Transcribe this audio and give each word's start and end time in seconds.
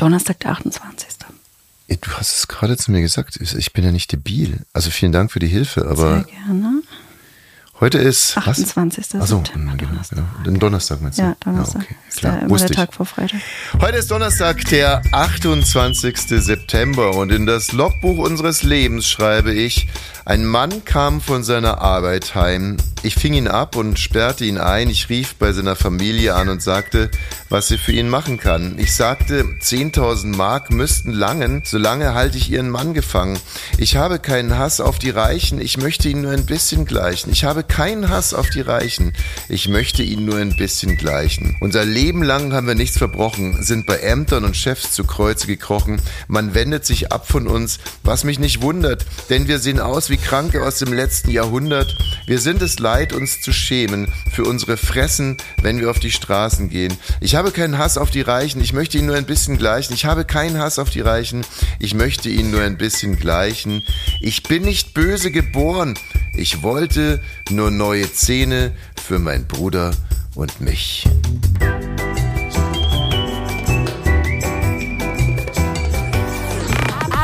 Donnerstag, 0.00 0.40
der 0.40 0.52
28. 0.52 1.08
Du 2.00 2.10
hast 2.12 2.36
es 2.38 2.48
gerade 2.48 2.76
zu 2.76 2.90
mir 2.92 3.00
gesagt. 3.00 3.36
Ich 3.40 3.72
bin 3.72 3.84
ja 3.84 3.90
nicht 3.90 4.12
debil. 4.12 4.60
Also 4.72 4.90
vielen 4.90 5.12
Dank 5.12 5.32
für 5.32 5.40
die 5.40 5.48
Hilfe, 5.48 5.86
aber. 5.88 6.24
Sehr 6.24 6.24
gerne. 6.24 6.82
Heute 7.80 7.96
ist 7.98 8.36
28. 8.36 9.06
Was? 9.14 9.22
Achso, 9.22 9.42
genau, 9.54 9.74
Donnerstag. 9.74 10.18
genau. 10.44 10.58
Donnerstag 10.58 11.00
meinst 11.00 11.18
du? 11.18 11.22
Ja, 11.22 11.36
Donnerstag. 11.40 11.82
Ja, 11.82 11.88
okay. 11.88 11.96
Ist 12.08 12.18
Klar, 12.18 12.32
der, 12.34 12.42
immer 12.42 12.56
der 12.58 12.70
ich. 12.70 12.76
Tag 12.76 12.94
vor 12.94 13.06
Freitag. 13.06 13.40
Heute 13.80 13.96
ist 13.96 14.10
Donnerstag, 14.10 14.64
der 14.66 15.02
28. 15.12 16.18
September 16.28 17.16
und 17.16 17.32
in 17.32 17.46
das 17.46 17.72
Logbuch 17.72 18.18
unseres 18.18 18.62
Lebens 18.62 19.08
schreibe 19.08 19.52
ich, 19.54 19.88
ein 20.26 20.44
Mann 20.44 20.84
kam 20.84 21.22
von 21.22 21.42
seiner 21.42 21.80
Arbeit 21.80 22.34
heim. 22.34 22.76
Ich 23.02 23.14
fing 23.14 23.32
ihn 23.32 23.48
ab 23.48 23.76
und 23.76 23.98
sperrte 23.98 24.44
ihn 24.44 24.58
ein. 24.58 24.90
Ich 24.90 25.08
rief 25.08 25.36
bei 25.36 25.52
seiner 25.52 25.74
Familie 25.74 26.34
an 26.34 26.50
und 26.50 26.62
sagte, 26.62 27.10
was 27.48 27.68
sie 27.68 27.78
für 27.78 27.92
ihn 27.92 28.08
machen 28.08 28.38
kann. 28.38 28.78
Ich 28.78 28.94
sagte, 28.94 29.42
10.000 29.42 30.36
Mark 30.36 30.70
müssten 30.70 31.12
langen, 31.12 31.62
solange 31.64 32.14
halte 32.14 32.36
ich 32.36 32.50
ihren 32.50 32.68
Mann 32.68 32.92
gefangen. 32.92 33.38
Ich 33.78 33.96
habe 33.96 34.18
keinen 34.18 34.58
Hass 34.58 34.80
auf 34.80 34.98
die 34.98 35.10
Reichen, 35.10 35.60
ich 35.60 35.78
möchte 35.78 36.08
ihn 36.08 36.22
nur 36.22 36.32
ein 36.32 36.44
bisschen 36.44 36.84
gleichen. 36.84 37.32
Ich 37.32 37.44
habe 37.44 37.62
keinen 37.62 38.10
Hass 38.10 38.34
auf 38.34 38.50
die 38.50 38.60
Reichen, 38.60 39.14
ich 39.48 39.68
möchte 39.68 40.02
ihn 40.02 40.26
nur 40.26 40.36
ein 40.36 40.54
bisschen 40.54 40.96
gleichen. 40.96 41.56
Unser 41.60 41.84
Leben 41.84 42.22
lang 42.22 42.52
haben 42.52 42.66
wir 42.66 42.74
nichts 42.74 42.98
verbrochen, 42.98 43.62
sind 43.62 43.86
bei 43.86 43.98
Ämtern 43.98 44.44
und 44.44 44.56
Chefs 44.56 44.92
zu 44.92 45.04
Kreuze 45.04 45.46
gekrochen. 45.46 46.02
Man 46.28 46.54
wendet 46.54 46.84
sich 46.84 47.12
ab 47.12 47.26
von 47.26 47.48
uns, 47.48 47.78
was 48.02 48.24
mich 48.24 48.38
nicht 48.38 48.60
wundert, 48.60 49.06
denn 49.30 49.48
wir 49.48 49.58
sehen 49.58 49.80
aus 49.80 50.10
wie 50.10 50.18
Kranke 50.18 50.62
aus 50.62 50.78
dem 50.78 50.92
letzten 50.92 51.30
Jahrhundert. 51.30 51.96
Wir 52.26 52.38
sind 52.38 52.62
es 52.62 52.78
leid, 52.90 53.12
uns 53.12 53.40
zu 53.40 53.52
schämen 53.52 54.08
für 54.32 54.42
unsere 54.42 54.76
Fressen, 54.76 55.36
wenn 55.62 55.78
wir 55.78 55.92
auf 55.92 56.00
die 56.00 56.10
Straßen 56.10 56.70
gehen. 56.70 56.92
Ich 57.20 57.36
habe 57.36 57.52
keinen 57.52 57.78
Hass 57.78 57.96
auf 57.96 58.10
die 58.10 58.20
Reichen, 58.20 58.60
ich 58.60 58.72
möchte 58.72 58.98
ihn 58.98 59.06
nur 59.06 59.14
ein 59.14 59.26
bisschen 59.26 59.58
gleichen. 59.58 59.94
Ich 59.94 60.06
habe 60.06 60.24
keinen 60.24 60.58
Hass 60.58 60.80
auf 60.80 60.90
die 60.90 61.00
Reichen, 61.00 61.46
ich 61.78 61.94
möchte 61.94 62.28
ihn 62.28 62.50
nur 62.50 62.62
ein 62.62 62.76
bisschen 62.76 63.16
gleichen. 63.16 63.84
Ich 64.20 64.42
bin 64.42 64.64
nicht 64.64 64.92
böse 64.92 65.30
geboren, 65.30 65.94
ich 66.34 66.64
wollte 66.64 67.22
nur 67.48 67.70
neue 67.70 68.12
Zähne 68.12 68.72
für 69.00 69.20
mein 69.20 69.46
Bruder 69.46 69.92
und 70.34 70.60
mich. 70.60 71.06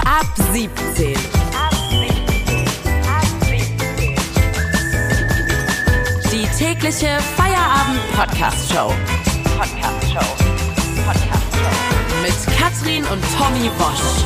Ab 0.04 0.32
17. 0.52 1.15
tägliche 6.76 7.18
Feierabend-Podcast-Show. 7.36 8.92
Podcast-Show. 9.58 10.26
Podcast-Show. 11.06 12.22
Mit 12.22 12.58
Katrin 12.58 13.04
und 13.04 13.22
Tommy 13.38 13.70
Bosch. 13.78 14.24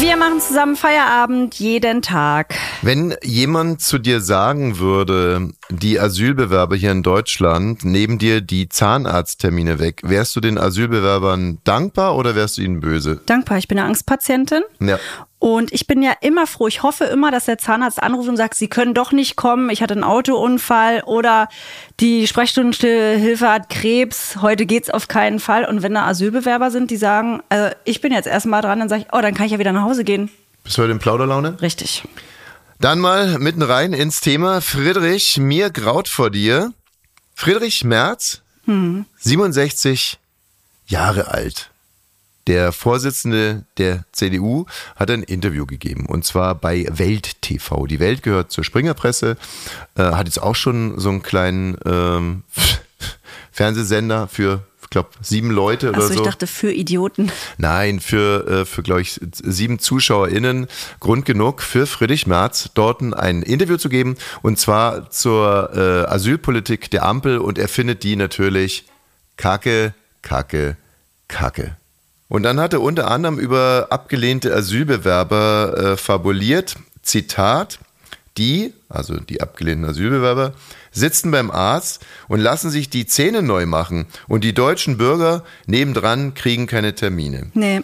Wir 0.00 0.16
machen 0.16 0.40
zusammen 0.40 0.76
Feierabend 0.76 1.54
jeden 1.56 2.02
Tag. 2.02 2.56
Wenn 2.82 3.14
jemand 3.22 3.82
zu 3.82 3.98
dir 3.98 4.22
sagen 4.22 4.78
würde, 4.78 5.50
die 5.68 6.00
Asylbewerber 6.00 6.76
hier 6.76 6.92
in 6.92 7.02
Deutschland 7.02 7.84
nehmen 7.84 8.18
dir 8.18 8.40
die 8.40 8.70
Zahnarzttermine 8.70 9.78
weg, 9.78 10.00
wärst 10.02 10.34
du 10.34 10.40
den 10.40 10.56
Asylbewerbern 10.56 11.58
dankbar 11.64 12.16
oder 12.16 12.34
wärst 12.34 12.56
du 12.56 12.62
ihnen 12.62 12.80
böse? 12.80 13.20
Dankbar, 13.26 13.58
ich 13.58 13.68
bin 13.68 13.78
eine 13.78 13.86
Angstpatientin. 13.86 14.62
Ja. 14.80 14.98
Und 15.38 15.72
ich 15.72 15.86
bin 15.86 16.02
ja 16.02 16.12
immer 16.22 16.46
froh, 16.46 16.68
ich 16.68 16.82
hoffe 16.82 17.04
immer, 17.04 17.30
dass 17.30 17.44
der 17.44 17.58
Zahnarzt 17.58 18.02
anruft 18.02 18.30
und 18.30 18.38
sagt, 18.38 18.54
Sie 18.54 18.68
können 18.68 18.94
doch 18.94 19.12
nicht 19.12 19.36
kommen, 19.36 19.68
ich 19.68 19.82
hatte 19.82 19.92
einen 19.92 20.04
Autounfall 20.04 21.02
oder 21.04 21.48
die 21.98 22.26
Sprechstundenhilfe 22.26 23.46
hat 23.46 23.68
Krebs, 23.68 24.38
heute 24.40 24.64
geht's 24.64 24.88
auf 24.88 25.06
keinen 25.06 25.38
Fall. 25.38 25.66
Und 25.66 25.82
wenn 25.82 25.92
da 25.92 26.06
Asylbewerber 26.06 26.70
sind, 26.70 26.90
die 26.90 26.96
sagen, 26.96 27.42
also 27.50 27.74
ich 27.84 28.00
bin 28.00 28.12
jetzt 28.12 28.26
erstmal 28.26 28.62
dran, 28.62 28.78
dann 28.78 28.88
sage 28.88 29.02
ich, 29.02 29.08
oh, 29.12 29.20
dann 29.20 29.34
kann 29.34 29.44
ich 29.46 29.52
ja 29.52 29.58
wieder 29.58 29.72
nach 29.72 29.84
Hause 29.84 30.04
gehen. 30.04 30.30
Bist 30.64 30.78
du 30.78 30.82
heute 30.82 30.92
in 30.92 30.98
Plauderlaune? 30.98 31.60
Richtig. 31.60 32.04
Dann 32.80 32.98
mal 32.98 33.38
mitten 33.38 33.60
rein 33.60 33.92
ins 33.92 34.22
Thema. 34.22 34.62
Friedrich, 34.62 35.36
mir 35.36 35.68
graut 35.68 36.08
vor 36.08 36.30
dir. 36.30 36.72
Friedrich 37.34 37.84
Merz, 37.84 38.40
67 39.18 40.18
Jahre 40.86 41.28
alt. 41.28 41.70
Der 42.46 42.72
Vorsitzende 42.72 43.66
der 43.76 44.04
CDU 44.12 44.64
hat 44.96 45.10
ein 45.10 45.22
Interview 45.22 45.66
gegeben 45.66 46.06
und 46.06 46.24
zwar 46.24 46.54
bei 46.54 46.86
Welt 46.90 47.42
TV. 47.42 47.86
Die 47.86 48.00
Welt 48.00 48.22
gehört 48.22 48.50
zur 48.50 48.64
Springerpresse, 48.64 49.36
äh, 49.96 50.02
hat 50.02 50.26
jetzt 50.26 50.42
auch 50.42 50.56
schon 50.56 50.98
so 50.98 51.10
einen 51.10 51.22
kleinen 51.22 51.76
ähm, 51.84 52.44
Fernsehsender 53.52 54.26
für, 54.26 54.62
glaube, 54.90 55.10
sieben 55.22 55.50
Leute 55.50 55.90
oder 55.90 55.98
Achso, 55.98 56.14
so. 56.14 56.20
ich 56.20 56.20
dachte 56.22 56.46
für 56.46 56.72
Idioten. 56.72 57.30
Nein, 57.58 58.00
für, 58.00 58.46
äh, 58.46 58.64
für 58.64 58.82
glaube 58.82 59.02
ich, 59.02 59.20
sieben 59.32 59.78
ZuschauerInnen 59.78 60.66
Grund 60.98 61.24
genug 61.24 61.62
für 61.62 61.86
Friedrich 61.86 62.26
Merz, 62.26 62.70
dort 62.74 63.00
ein 63.00 63.42
Interview 63.42 63.76
zu 63.76 63.88
geben. 63.88 64.16
Und 64.42 64.58
zwar 64.58 65.10
zur 65.10 65.70
äh, 65.74 66.12
Asylpolitik 66.12 66.90
der 66.90 67.04
Ampel. 67.04 67.38
Und 67.38 67.58
er 67.58 67.68
findet 67.68 68.02
die 68.02 68.16
natürlich 68.16 68.84
kacke, 69.36 69.94
kacke, 70.22 70.76
kacke. 71.28 71.76
Und 72.28 72.42
dann 72.42 72.60
hat 72.60 72.72
er 72.72 72.80
unter 72.80 73.10
anderem 73.10 73.38
über 73.38 73.88
abgelehnte 73.90 74.54
Asylbewerber 74.54 75.92
äh, 75.92 75.96
fabuliert. 75.96 76.76
Zitat, 77.02 77.78
die, 78.38 78.72
also 78.88 79.18
die 79.18 79.40
abgelehnten 79.40 79.88
Asylbewerber, 79.88 80.52
sitzen 80.90 81.30
beim 81.30 81.50
Arzt 81.50 82.04
und 82.28 82.40
lassen 82.40 82.70
sich 82.70 82.90
die 82.90 83.06
Zähne 83.06 83.42
neu 83.42 83.66
machen. 83.66 84.06
Und 84.28 84.44
die 84.44 84.54
deutschen 84.54 84.98
Bürger 84.98 85.44
nebendran 85.66 86.34
kriegen 86.34 86.66
keine 86.66 86.94
Termine. 86.94 87.50
Nee. 87.54 87.82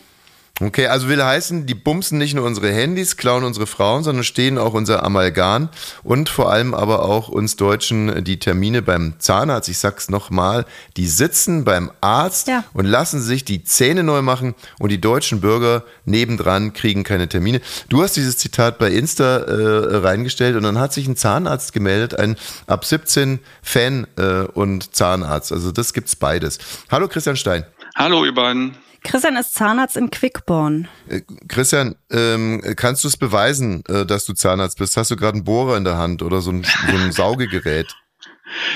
Okay, 0.59 0.87
also 0.87 1.09
will 1.09 1.23
heißen, 1.23 1.67
die 1.67 1.75
bumsen 1.75 2.17
nicht 2.17 2.33
nur 2.33 2.47
unsere 2.47 2.73
Handys, 2.73 3.19
klauen 3.19 3.45
unsere 3.45 3.67
Frauen, 3.67 4.03
sondern 4.05 4.25
stehen 4.25 4.57
auch 4.57 4.73
unser 4.73 5.03
Amalgam 5.03 5.69
und 6.03 6.31
vor 6.31 6.51
allem 6.51 6.73
aber 6.73 7.03
auch 7.05 7.29
uns 7.29 7.57
Deutschen 7.57 8.25
die 8.25 8.39
Termine 8.39 8.81
beim 8.81 9.17
Zahnarzt. 9.19 9.69
Ich 9.69 9.77
sag's 9.77 10.09
nochmal, 10.09 10.65
die 10.97 11.09
sitzen 11.09 11.65
beim 11.65 11.91
Arzt 12.01 12.49
Ja. 12.49 12.65
und 12.73 12.87
lassen 12.87 13.21
sich 13.21 13.45
die 13.45 13.65
Zähne 13.65 14.03
neu 14.03 14.23
machen 14.23 14.55
und 14.79 14.89
die 14.91 15.01
deutschen 15.01 15.43
Bürger 15.43 15.85
nebendran 16.07 16.73
kriegen 16.73 17.05
keine 17.05 17.29
Termine. 17.29 17.61
Du 17.91 18.03
hast 18.03 18.17
dieses 18.17 18.39
Zitat 18.39 18.79
bei 18.79 18.91
Insta 18.91 19.37
äh, 19.41 19.97
reingestellt 19.99 20.57
und 20.57 20.63
dann 20.63 20.79
hat 20.79 20.95
sich 20.95 21.07
ein 21.07 21.17
Zahnarzt 21.17 21.75
gemeldet, 21.75 22.19
ein 22.19 22.35
ab 22.67 22.87
17 22.87 23.41
Fan 23.63 24.07
äh, 24.17 24.45
und 24.55 24.97
Zahnarzt. 24.97 25.53
Also 25.53 25.71
das 25.71 25.93
gibt's 25.93 26.17
beides. 26.17 26.59
Hallo 26.91 27.09
Christian 27.09 27.37
Stein. 27.37 27.67
Hallo, 27.95 28.25
ihr 28.25 28.35
beiden. 28.35 28.75
Christian 29.07 29.37
ist 29.37 29.55
Zahnarzt 29.55 29.97
in 29.97 30.11
Quickborn. 30.11 30.89
Äh, 31.09 31.23
Christian, 31.49 31.95
ähm, 32.11 32.61
kannst 32.77 33.05
du 33.05 33.09
es 33.09 33.17
beweisen, 33.17 33.85
äh, 33.87 34.05
dass 34.05 34.25
du 34.25 34.33
Zahnarzt 34.33 34.79
bist? 34.79 34.97
Hast 34.97 35.11
du 35.11 35.17
gerade 35.17 35.37
einen 35.37 35.45
Bohrer 35.45 35.77
in 35.77 35.85
der 35.85 35.97
Hand 35.97 36.23
oder 36.23 36.41
so 36.41 36.51
ein, 36.51 36.65
so 36.65 36.97
ein 36.97 37.13
Saugegerät? 37.13 37.95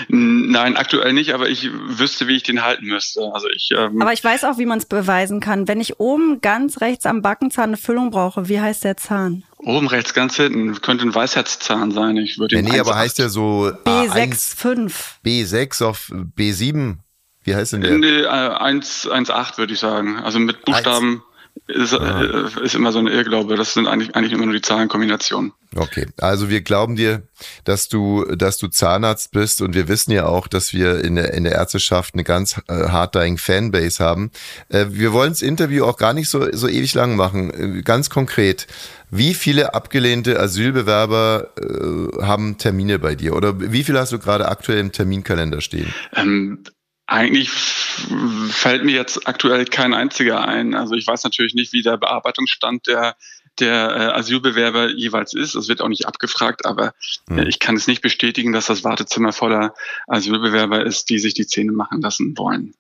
Nein, 0.09 0.77
aktuell 0.77 1.13
nicht, 1.13 1.33
aber 1.33 1.49
ich 1.49 1.71
wüsste, 1.73 2.27
wie 2.27 2.37
ich 2.37 2.43
den 2.43 2.63
halten 2.63 2.87
müsste. 2.87 3.31
Also 3.33 3.49
ich, 3.49 3.71
ähm, 3.77 4.03
Aber 4.03 4.13
ich 4.13 4.23
weiß 4.23 4.45
auch, 4.45 4.59
wie 4.59 4.67
man 4.67 4.79
es 4.79 4.87
beweisen 4.87 5.41
kann. 5.41 5.69
Wenn 5.69 5.81
ich 5.81 6.01
oben 6.01 6.41
ganz 6.41 6.81
rechts 6.81 7.07
am 7.07 7.23
Backenzahn 7.23 7.71
eine 7.71 7.77
Füllung 7.77 8.11
brauche, 8.11 8.49
wie 8.49 8.61
heißt 8.61 8.85
der 8.85 8.97
Zahn? 8.97 9.45
oben 9.63 9.89
rechts 9.89 10.15
ganz 10.15 10.37
hinten 10.37 10.81
könnte 10.81 11.05
ein 11.05 11.15
Weißherzzahn 11.15 11.93
sein. 11.93 12.17
Ich 12.17 12.39
würde 12.39 12.57
Ja, 12.57 12.63
nee, 12.63 12.81
aber 12.81 12.93
1,8 12.93 12.97
heißt 12.97 13.19
der 13.19 13.29
so 13.29 13.71
A1, 13.85 14.57
B65. 14.57 14.93
B6 15.25 15.85
auf 15.85 16.11
B7? 16.37 16.97
Wie 17.45 17.55
heißt 17.55 17.73
denn 17.73 17.81
der? 17.81 17.99
Nee, 17.99 18.21
äh, 18.21 18.27
1, 18.27 19.09
1,8 19.09 19.59
würde 19.59 19.73
ich 19.73 19.79
sagen. 19.81 20.19
Also 20.19 20.39
mit 20.39 20.65
Buchstaben 20.65 21.23
ist, 21.67 21.93
äh, 21.93 22.63
ist 22.63 22.75
immer 22.75 22.93
so 22.93 22.99
eine 22.99 23.11
Irrglaube. 23.11 23.57
Das 23.57 23.75
sind 23.75 23.87
eigentlich, 23.87 24.15
eigentlich 24.15 24.33
immer 24.33 24.45
nur 24.45 24.55
die 24.55 24.63
Zahlenkombinationen. 24.63 25.53
Okay, 25.77 26.07
also 26.19 26.51
wir 26.51 26.63
glauben 26.63 26.97
dir, 26.97 27.23
dass 27.65 27.89
du, 27.89 28.25
dass 28.25 28.59
du 28.59 28.69
Zahnarzt 28.69 29.31
bist 29.31 29.63
und 29.63 29.75
wir 29.75 29.87
wissen 29.87 30.11
ja 30.11 30.27
auch, 30.27 30.49
dass 30.49 30.73
wir 30.73 31.05
in 31.05 31.15
der, 31.15 31.33
in 31.33 31.45
der 31.45 31.53
Ärzteschaft 31.53 32.15
eine 32.15 32.25
ganz 32.25 32.61
äh, 32.67 32.89
harddying 32.89 33.39
Fanbase 33.39 34.03
haben. 34.03 34.33
Äh, 34.69 34.87
wir 34.91 35.13
wollen 35.13 35.31
das 35.31 35.43
Interview 35.43 35.85
auch 35.85 35.97
gar 35.97 36.13
nicht 36.13 36.29
so, 36.29 36.51
so 36.53 36.67
ewig 36.67 36.95
lang 36.95 37.15
machen. 37.15 37.79
Äh, 37.79 37.83
ganz 37.83 38.11
konkret, 38.11 38.67
wie 39.11 39.35
viele 39.35 39.75
abgelehnte 39.75 40.41
Asylbewerber 40.41 41.51
äh, 41.57 42.23
haben 42.23 42.59
Termine 42.59 42.99
bei 42.99 43.15
dir 43.15 43.37
oder 43.37 43.61
wie 43.61 43.85
viele 43.85 44.01
hast 44.01 44.13
du 44.13 44.19
gerade 44.19 44.49
aktuell 44.49 44.79
im 44.79 44.91
Terminkalender 44.91 45.61
stehen? 45.61 45.95
Ähm, 46.17 46.65
eigentlich 47.11 47.51
fällt 47.51 48.85
mir 48.85 48.95
jetzt 48.95 49.27
aktuell 49.27 49.65
kein 49.65 49.95
einziger 49.95 50.47
ein. 50.47 50.75
Also 50.75 50.95
ich 50.95 51.07
weiß 51.07 51.25
natürlich 51.25 51.55
nicht, 51.55 51.73
wie 51.73 51.83
der 51.83 51.97
Bearbeitungsstand 51.97 52.87
der 52.87 53.17
der 53.59 53.91
äh, 53.91 54.19
Asylbewerber 54.19 54.91
jeweils 54.91 55.35
ist. 55.35 55.55
Es 55.55 55.69
wird 55.69 55.83
auch 55.83 55.89
nicht 55.89 56.07
abgefragt, 56.07 56.65
aber 56.65 56.95
äh, 57.29 57.47
ich 57.49 57.59
kann 57.59 57.77
es 57.77 57.87
nicht 57.87 58.01
bestätigen, 58.01 58.53
dass 58.53 58.67
das 58.67 58.85
Wartezimmer 58.85 59.33
voller 59.33 59.75
Asylbewerber 60.07 60.87
ist, 60.87 61.11
die 61.11 61.19
sich 61.19 61.35
die 61.35 61.47
Zähne 61.47 61.73
machen 61.73 62.01
lassen 62.01 62.39
wollen. 62.39 62.75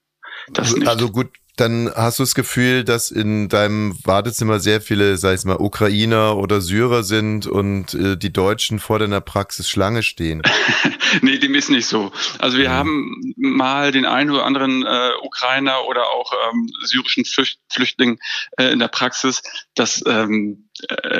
Das 0.52 0.75
nicht. 0.75 0.88
Also 0.88 1.11
gut, 1.11 1.29
dann 1.61 1.93
hast 1.94 2.19
du 2.19 2.23
das 2.23 2.35
Gefühl, 2.35 2.85
dass 2.85 3.11
in 3.11 3.49
deinem 3.49 3.94
Wartezimmer 4.05 4.61
sehr 4.61 4.81
viele, 4.81 5.19
sag 5.19 5.38
ich 5.38 5.44
mal, 5.44 5.56
Ukrainer 5.58 6.38
oder 6.38 6.62
Syrer 6.62 7.02
sind 7.02 7.47
und 7.47 7.93
äh, 7.93 8.17
die 8.17 8.32
Deutschen 8.32 8.79
vor 8.79 8.99
deiner 8.99 9.20
Praxis 9.20 9.69
Schlange 9.69 10.02
stehen. 10.02 10.43
nee, 11.20 11.38
dem 11.38 11.55
ist 11.55 11.69
nicht 11.69 11.87
so. 11.87 12.12
Also 12.38 12.56
wir 12.56 12.70
mhm. 12.70 12.73
haben 12.73 13.35
mal 13.37 13.93
den 13.93 14.06
einen 14.06 14.31
oder 14.31 14.47
anderen 14.47 14.87
äh, 14.87 15.11
Ukrainer 15.23 15.85
oder 15.87 16.06
auch 16.08 16.32
ähm, 16.50 16.70
syrischen 16.82 17.26
Flücht 17.26 17.61
Flüchtling 17.69 18.19
äh, 18.56 18.73
in 18.73 18.79
der 18.79 18.88
Praxis. 18.88 19.43
Das 19.75 20.02
ähm, 20.06 20.64
äh, 20.64 20.69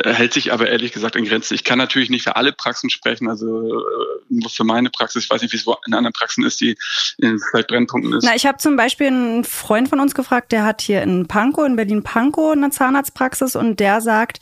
hält 0.05 0.33
sich 0.33 0.53
aber 0.53 0.69
ehrlich 0.69 0.93
gesagt 0.93 1.17
in 1.17 1.25
Grenzen. 1.25 1.55
Ich 1.55 1.65
kann 1.65 1.79
natürlich 1.79 2.11
nicht 2.11 2.23
für 2.23 2.37
alle 2.37 2.53
Praxen 2.53 2.91
sprechen, 2.91 3.29
also 3.29 3.47
äh, 3.47 3.83
nur 4.29 4.51
für 4.51 4.65
meine 4.65 4.91
Praxis. 4.91 5.25
Ich 5.25 5.31
weiß 5.31 5.43
nicht, 5.43 5.53
wie 5.53 5.57
es 5.57 5.67
in 5.87 5.95
anderen 5.95 6.13
Praxen 6.13 6.45
ist, 6.45 6.61
die 6.61 6.77
in 7.19 7.39
vielleicht 7.51 7.69
Brennpunkten 7.69 8.13
ist. 8.15 8.25
Na, 8.25 8.35
ich 8.35 8.47
habe 8.47 8.59
zum 8.59 8.77
Beispiel 8.77 9.09
einen 9.09 9.45
Freund 9.45 9.89
von 9.89 10.01
uns 10.01 10.15
gefragt, 10.15 10.53
der 10.53 10.65
hat 10.65 10.81
hier 10.81 11.03
in 11.03 11.27
Pankow, 11.27 11.67
in 11.67 11.77
Berlin-Pankow 11.77 12.53
eine 12.53 12.71
Zahnarztpraxis 12.71 13.57
und 13.57 13.81
der 13.81 14.01
sagt, 14.01 14.41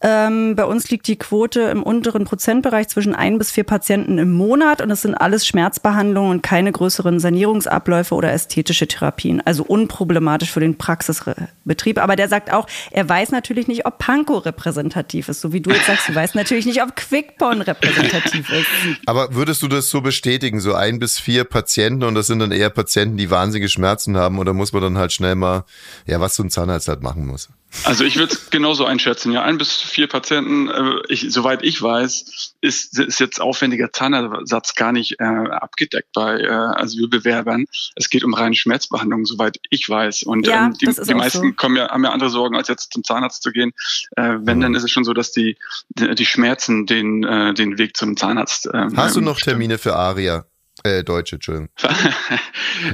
ähm, 0.00 0.56
bei 0.56 0.64
uns 0.64 0.90
liegt 0.90 1.06
die 1.06 1.16
Quote 1.16 1.60
im 1.62 1.82
unteren 1.82 2.24
Prozentbereich 2.24 2.88
zwischen 2.88 3.14
ein 3.14 3.38
bis 3.38 3.50
vier 3.50 3.64
Patienten 3.64 4.18
im 4.18 4.32
Monat 4.32 4.80
und 4.80 4.90
es 4.90 5.02
sind 5.02 5.14
alles 5.14 5.46
Schmerzbehandlungen 5.46 6.30
und 6.30 6.42
keine 6.42 6.72
größeren 6.72 7.20
Sanierungsabläufe 7.20 8.14
oder 8.14 8.32
ästhetische 8.32 8.86
Therapien. 8.86 9.40
Also 9.44 9.64
unproblematisch 9.64 10.50
für 10.50 10.60
den 10.60 10.78
Praxisbetrieb. 10.78 11.98
Aber 11.98 12.16
der 12.16 12.28
sagt 12.28 12.52
auch, 12.52 12.66
er 12.90 13.08
weiß 13.08 13.30
natürlich 13.30 13.68
nicht, 13.68 13.86
ob 13.86 13.98
Pankow 13.98 14.44
repräsentativ 14.58 15.28
ist. 15.28 15.40
So 15.40 15.52
wie 15.52 15.60
du 15.60 15.70
jetzt 15.70 15.86
sagst, 15.86 16.08
du 16.08 16.14
weißt 16.14 16.34
natürlich 16.34 16.66
nicht, 16.66 16.82
ob 16.82 16.96
Quickborn 16.96 17.62
repräsentativ 17.62 18.50
ist. 18.50 18.66
Aber 19.06 19.34
würdest 19.34 19.62
du 19.62 19.68
das 19.68 19.88
so 19.88 20.00
bestätigen, 20.00 20.60
so 20.60 20.74
ein 20.74 20.98
bis 20.98 21.18
vier 21.18 21.44
Patienten 21.44 22.04
und 22.04 22.14
das 22.14 22.26
sind 22.26 22.40
dann 22.40 22.52
eher 22.52 22.70
Patienten, 22.70 23.16
die 23.16 23.30
wahnsinnige 23.30 23.68
Schmerzen 23.68 24.16
haben 24.16 24.38
oder 24.38 24.52
muss 24.52 24.72
man 24.72 24.82
dann 24.82 24.98
halt 24.98 25.12
schnell 25.12 25.34
mal, 25.34 25.64
ja, 26.06 26.20
was 26.20 26.34
so 26.34 26.42
ein 26.42 26.50
Zahnarzt 26.50 26.88
halt 26.88 27.02
machen 27.02 27.26
muss? 27.26 27.48
Also 27.84 28.04
ich 28.04 28.16
würde 28.16 28.32
es 28.32 28.50
genauso 28.50 28.86
einschätzen. 28.86 29.32
Ja, 29.32 29.42
ein 29.42 29.58
bis 29.58 29.72
vier 29.72 30.08
Patienten, 30.08 30.68
äh, 30.68 31.00
ich, 31.08 31.26
soweit 31.30 31.62
ich 31.62 31.80
weiß, 31.80 32.54
ist, 32.60 32.98
ist 32.98 33.20
jetzt 33.20 33.40
aufwendiger 33.40 33.92
Zahnersatz 33.92 34.74
gar 34.74 34.92
nicht 34.92 35.20
äh, 35.20 35.24
abgedeckt 35.24 36.08
bei 36.14 36.40
äh, 36.40 36.48
Asylbewerbern. 36.48 37.66
Es 37.94 38.08
geht 38.08 38.24
um 38.24 38.34
reine 38.34 38.54
Schmerzbehandlung, 38.54 39.26
soweit 39.26 39.58
ich 39.70 39.88
weiß. 39.88 40.22
Und 40.22 40.46
ja, 40.46 40.66
ähm, 40.66 40.74
die, 40.80 40.86
die 40.86 41.14
meisten 41.14 41.48
so. 41.48 41.52
kommen 41.54 41.76
ja, 41.76 41.90
haben 41.90 42.04
ja 42.04 42.10
andere 42.10 42.30
Sorgen, 42.30 42.56
als 42.56 42.68
jetzt 42.68 42.92
zum 42.92 43.04
Zahnarzt 43.04 43.42
zu 43.42 43.52
gehen. 43.52 43.72
Äh, 44.16 44.38
wenn, 44.40 44.58
mhm. 44.58 44.62
dann 44.62 44.74
ist 44.74 44.84
es 44.84 44.90
schon 44.90 45.04
so, 45.04 45.12
dass 45.12 45.32
die, 45.32 45.56
die, 45.90 46.14
die 46.14 46.26
Schmerzen 46.26 46.86
den, 46.86 47.22
äh, 47.24 47.54
den 47.54 47.78
Weg 47.78 47.96
zum 47.96 48.16
Zahnarzt. 48.16 48.66
Äh, 48.66 48.88
Hast 48.96 49.16
du 49.16 49.20
noch 49.20 49.40
Termine 49.40 49.78
für 49.78 49.94
Aria? 49.94 50.46
Äh, 50.84 51.04
Deutsche, 51.04 51.36
Entschuldigung. 51.36 51.68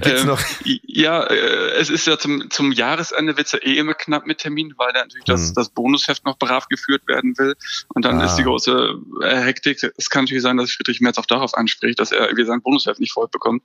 Ähm, 0.02 0.26
noch? 0.26 0.40
Ja, 0.64 1.24
äh, 1.24 1.72
es 1.78 1.90
ist 1.90 2.06
ja 2.06 2.18
zum, 2.18 2.50
zum 2.50 2.72
Jahresende 2.72 3.36
wird's 3.36 3.52
ja 3.52 3.58
eh 3.58 3.76
immer 3.76 3.92
knapp 3.94 4.26
mit 4.26 4.38
Termin, 4.38 4.72
weil 4.76 4.92
da 4.92 5.00
natürlich 5.00 5.26
hm. 5.26 5.34
das, 5.34 5.52
das 5.52 5.68
Bonusheft 5.68 6.24
noch 6.24 6.38
brav 6.38 6.68
geführt 6.68 7.06
werden 7.06 7.36
will. 7.36 7.54
Und 7.88 8.04
dann 8.04 8.20
ah. 8.20 8.24
ist 8.24 8.36
die 8.36 8.44
große 8.44 8.94
äh, 9.22 9.36
Hektik. 9.42 9.82
Es 9.96 10.08
kann 10.08 10.24
natürlich 10.24 10.42
sein, 10.42 10.56
dass 10.56 10.72
Friedrich 10.72 11.00
Merz 11.00 11.18
auch 11.18 11.26
darauf 11.26 11.54
anspricht, 11.54 12.00
dass 12.00 12.12
er 12.12 12.26
irgendwie 12.26 12.46
sein 12.46 12.62
Bonusheft 12.62 13.00
nicht 13.00 13.12
voll 13.12 13.28
bekommt 13.28 13.62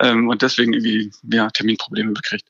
ähm, 0.00 0.28
und 0.28 0.42
deswegen 0.42 0.72
irgendwie 0.72 1.10
ja, 1.30 1.48
Terminprobleme 1.50 2.12
bekriegt. 2.12 2.46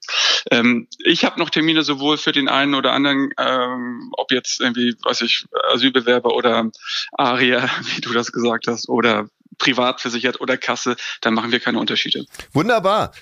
Ähm, 0.50 0.88
ich 0.98 1.24
habe 1.24 1.38
noch 1.38 1.50
Termine 1.50 1.82
sowohl 1.82 2.19
für 2.19 2.32
den 2.32 2.48
einen 2.48 2.74
oder 2.74 2.92
anderen, 2.92 3.30
ähm, 3.38 4.10
ob 4.12 4.32
jetzt 4.32 4.60
irgendwie, 4.60 4.96
weiß 5.02 5.20
ich, 5.22 5.46
Asylbewerber 5.72 6.34
oder 6.34 6.70
Aria, 7.12 7.69
wie 7.94 8.00
du 8.00 8.12
das 8.12 8.32
gesagt 8.32 8.66
hast, 8.66 8.88
oder 8.88 9.28
privat 9.58 10.00
versichert 10.00 10.40
oder 10.40 10.56
Kasse, 10.56 10.96
dann 11.20 11.34
machen 11.34 11.52
wir 11.52 11.60
keine 11.60 11.78
Unterschiede. 11.78 12.25
Wunderbar. 12.52 13.12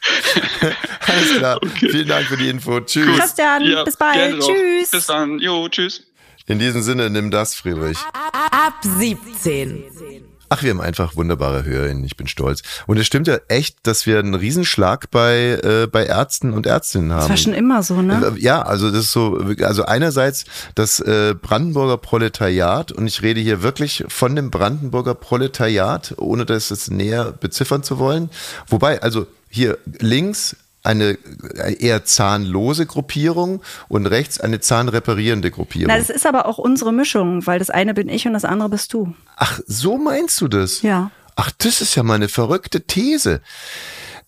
Alles 1.06 1.37
klar. 1.38 1.56
Okay. 1.62 1.88
Vielen 1.91 2.09
Dank 2.09 2.27
für 2.27 2.37
die 2.37 2.49
Info. 2.49 2.81
Tschüss. 2.81 3.19
Christian, 3.19 3.65
ja, 3.65 3.85
bis 3.85 3.97
bald. 3.97 4.41
Tschüss. 4.41 4.91
Bis 4.91 5.06
dann. 5.06 5.38
Jo, 5.38 5.69
tschüss. 5.69 6.06
In 6.47 6.59
diesem 6.59 6.82
Sinne, 6.82 7.11
nimm 7.11 7.31
das, 7.31 7.55
Friedrich. 7.55 7.99
Ab 8.32 8.75
17. 8.82 10.30
Ach, 10.52 10.64
wir 10.64 10.70
haben 10.70 10.81
einfach 10.81 11.14
wunderbare 11.14 11.64
Hörerinnen. 11.64 12.02
Ich 12.05 12.17
bin 12.17 12.26
stolz. 12.26 12.62
Und 12.88 12.99
es 12.99 13.06
stimmt 13.06 13.29
ja 13.29 13.38
echt, 13.47 13.79
dass 13.85 14.05
wir 14.05 14.19
einen 14.19 14.35
Riesenschlag 14.35 15.08
bei, 15.12 15.61
äh, 15.62 15.87
bei 15.87 16.05
Ärzten 16.05 16.52
und 16.52 16.67
Ärztinnen 16.67 17.12
haben. 17.12 17.20
Das 17.20 17.29
war 17.31 17.37
schon 17.37 17.55
immer 17.55 17.85
so, 17.85 18.02
ne? 18.02 18.32
Äh, 18.37 18.41
ja, 18.41 18.61
also 18.61 18.91
das 18.91 19.05
ist 19.05 19.12
so, 19.12 19.41
also 19.62 19.85
einerseits 19.85 20.47
das 20.75 20.99
äh, 20.99 21.37
Brandenburger 21.41 21.99
Proletariat 21.99 22.91
und 22.91 23.06
ich 23.06 23.23
rede 23.23 23.41
hier 23.41 23.62
wirklich 23.62 24.05
von 24.08 24.35
dem 24.35 24.50
Brandenburger 24.50 25.14
Proletariat, 25.14 26.14
ohne 26.19 26.44
das 26.47 26.70
jetzt 26.70 26.91
näher 26.91 27.31
beziffern 27.31 27.85
zu 27.85 28.00
wollen. 28.00 28.29
Wobei, 28.67 29.00
also 29.02 29.29
hier 29.49 29.79
links 30.00 30.56
eine 30.82 31.19
eher 31.79 32.05
zahnlose 32.05 32.87
Gruppierung 32.87 33.62
und 33.88 34.06
rechts 34.06 34.41
eine 34.41 34.61
zahnreparierende 34.61 35.50
Gruppierung. 35.50 35.88
Na, 35.88 35.99
das 35.99 36.11
ist 36.11 36.27
aber 36.27 36.47
auch 36.47 36.59
unsere 36.59 36.93
Mischung, 36.93 37.47
weil 37.47 37.59
das 37.59 37.71
eine 37.71 37.94
bin 37.94 38.09
ich 38.09 38.27
und 38.27 38.32
das 38.32 38.44
andere 38.44 38.71
bist 38.71 38.93
du. 38.93 39.15
Ach, 39.37 39.61
so 39.67 39.99
meinst 39.99 40.41
du 40.41 40.49
das? 40.49 40.82
Ja. 40.82 41.11
Ach, 41.37 41.50
das 41.59 41.81
ist 41.81 41.94
ja 41.94 42.03
mal 42.03 42.15
eine 42.15 42.29
verrückte 42.29 42.82
These. 42.82 43.41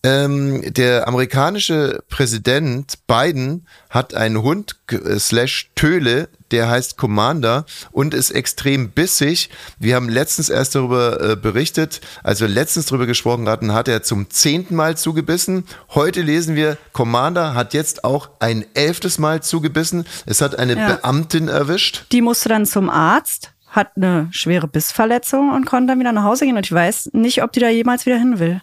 Ähm, 0.04 0.62
der 0.74 1.06
amerikanische 1.06 2.02
Präsident 2.08 2.94
Biden 3.06 3.68
hat 3.88 4.14
einen 4.14 4.42
Hund 4.42 4.74
äh, 4.90 5.16
slash 5.20 5.70
Töle, 5.76 6.28
der 6.50 6.68
heißt 6.68 6.96
Commander 6.96 7.66
und 7.92 8.12
ist 8.12 8.32
extrem 8.32 8.90
bissig. 8.90 9.48
Wir 9.78 9.94
haben 9.94 10.08
letztens 10.08 10.50
erst 10.50 10.74
darüber 10.74 11.20
äh, 11.20 11.36
berichtet, 11.36 12.00
als 12.24 12.40
wir 12.40 12.48
letztens 12.48 12.86
darüber 12.86 13.06
gesprochen 13.06 13.48
hatten, 13.48 13.72
hat 13.72 13.86
er 13.86 14.02
zum 14.02 14.28
zehnten 14.28 14.74
Mal 14.74 14.96
zugebissen. 14.96 15.68
Heute 15.90 16.22
lesen 16.22 16.56
wir, 16.56 16.78
Commander 16.92 17.54
hat 17.54 17.72
jetzt 17.72 18.02
auch 18.02 18.30
ein 18.40 18.64
elftes 18.74 19.20
Mal 19.20 19.40
zugebissen. 19.40 20.04
Es 20.26 20.40
hat 20.40 20.58
eine 20.58 20.76
ja. 20.76 20.94
Beamtin 20.94 21.46
erwischt. 21.46 22.06
Die 22.10 22.22
musste 22.22 22.48
dann 22.48 22.66
zum 22.66 22.90
Arzt 22.90 23.52
hat 23.68 23.92
eine 23.96 24.28
schwere 24.32 24.68
Bissverletzung 24.68 25.50
und 25.50 25.64
konnte 25.64 25.92
dann 25.92 26.00
wieder 26.00 26.12
nach 26.12 26.24
Hause 26.24 26.44
gehen. 26.44 26.56
Und 26.56 26.66
ich 26.66 26.72
weiß 26.72 27.10
nicht, 27.12 27.42
ob 27.42 27.52
die 27.52 27.60
da 27.60 27.68
jemals 27.68 28.04
wieder 28.04 28.18
hin 28.18 28.38
will. 28.38 28.60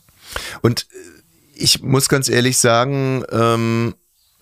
Und 0.61 0.85
ich 1.59 1.83
muss 1.83 2.09
ganz 2.09 2.29
ehrlich 2.29 2.57
sagen, 2.57 3.23
ähm, 3.31 3.95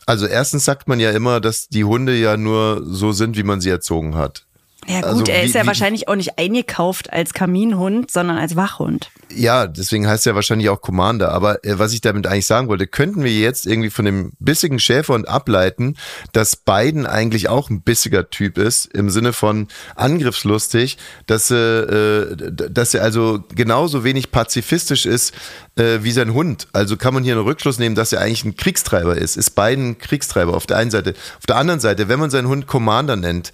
also 0.05 0.25
erstens 0.25 0.65
sagt 0.65 0.87
man 0.87 0.99
ja 0.99 1.11
immer, 1.11 1.41
dass 1.41 1.67
die 1.67 1.83
Hunde 1.83 2.15
ja 2.15 2.37
nur 2.37 2.81
so 2.85 3.11
sind, 3.11 3.35
wie 3.37 3.43
man 3.43 3.59
sie 3.59 3.69
erzogen 3.69 4.15
hat. 4.15 4.46
Ja 4.85 5.01
gut, 5.01 5.09
also, 5.09 5.23
er 5.25 5.43
ist 5.43 5.55
ja 5.55 5.63
wie, 5.63 5.67
wahrscheinlich 5.67 6.07
auch 6.07 6.15
nicht 6.15 6.37
eingekauft 6.37 7.11
als 7.11 7.33
Kaminhund, 7.33 8.11
sondern 8.11 8.37
als 8.37 8.55
Wachhund. 8.55 9.09
Ja, 9.33 9.67
deswegen 9.67 10.07
heißt 10.07 10.25
er 10.27 10.35
wahrscheinlich 10.35 10.69
auch 10.69 10.81
Commander. 10.81 11.31
Aber 11.31 11.65
äh, 11.65 11.79
was 11.79 11.93
ich 11.93 12.01
damit 12.01 12.27
eigentlich 12.27 12.45
sagen 12.45 12.67
wollte, 12.67 12.87
könnten 12.87 13.23
wir 13.23 13.31
jetzt 13.31 13.65
irgendwie 13.65 13.89
von 13.89 14.05
dem 14.05 14.31
bissigen 14.39 14.79
Schäferhund 14.79 15.27
ableiten, 15.27 15.97
dass 16.31 16.55
Biden 16.55 17.05
eigentlich 17.05 17.49
auch 17.49 17.69
ein 17.69 17.81
bissiger 17.81 18.29
Typ 18.29 18.57
ist, 18.57 18.85
im 18.93 19.09
Sinne 19.09 19.33
von 19.33 19.67
angriffslustig, 19.95 20.97
dass, 21.25 21.51
äh, 21.51 22.35
dass 22.51 22.93
er 22.93 23.03
also 23.03 23.43
genauso 23.53 24.03
wenig 24.03 24.31
pazifistisch 24.31 25.05
ist 25.05 25.33
äh, 25.75 25.99
wie 26.03 26.11
sein 26.11 26.33
Hund. 26.33 26.67
Also 26.71 26.97
kann 26.97 27.13
man 27.13 27.23
hier 27.23 27.33
einen 27.33 27.43
Rückschluss 27.43 27.79
nehmen, 27.79 27.95
dass 27.95 28.13
er 28.13 28.21
eigentlich 28.21 28.45
ein 28.45 28.55
Kriegstreiber 28.55 29.17
ist. 29.17 29.37
Ist 29.37 29.51
Biden 29.51 29.89
ein 29.89 29.97
Kriegstreiber 29.97 30.55
auf 30.55 30.65
der 30.65 30.77
einen 30.77 30.91
Seite. 30.91 31.13
Auf 31.39 31.45
der 31.45 31.57
anderen 31.57 31.79
Seite, 31.79 32.07
wenn 32.07 32.19
man 32.19 32.29
seinen 32.29 32.47
Hund 32.47 32.67
Commander 32.67 33.15
nennt, 33.15 33.51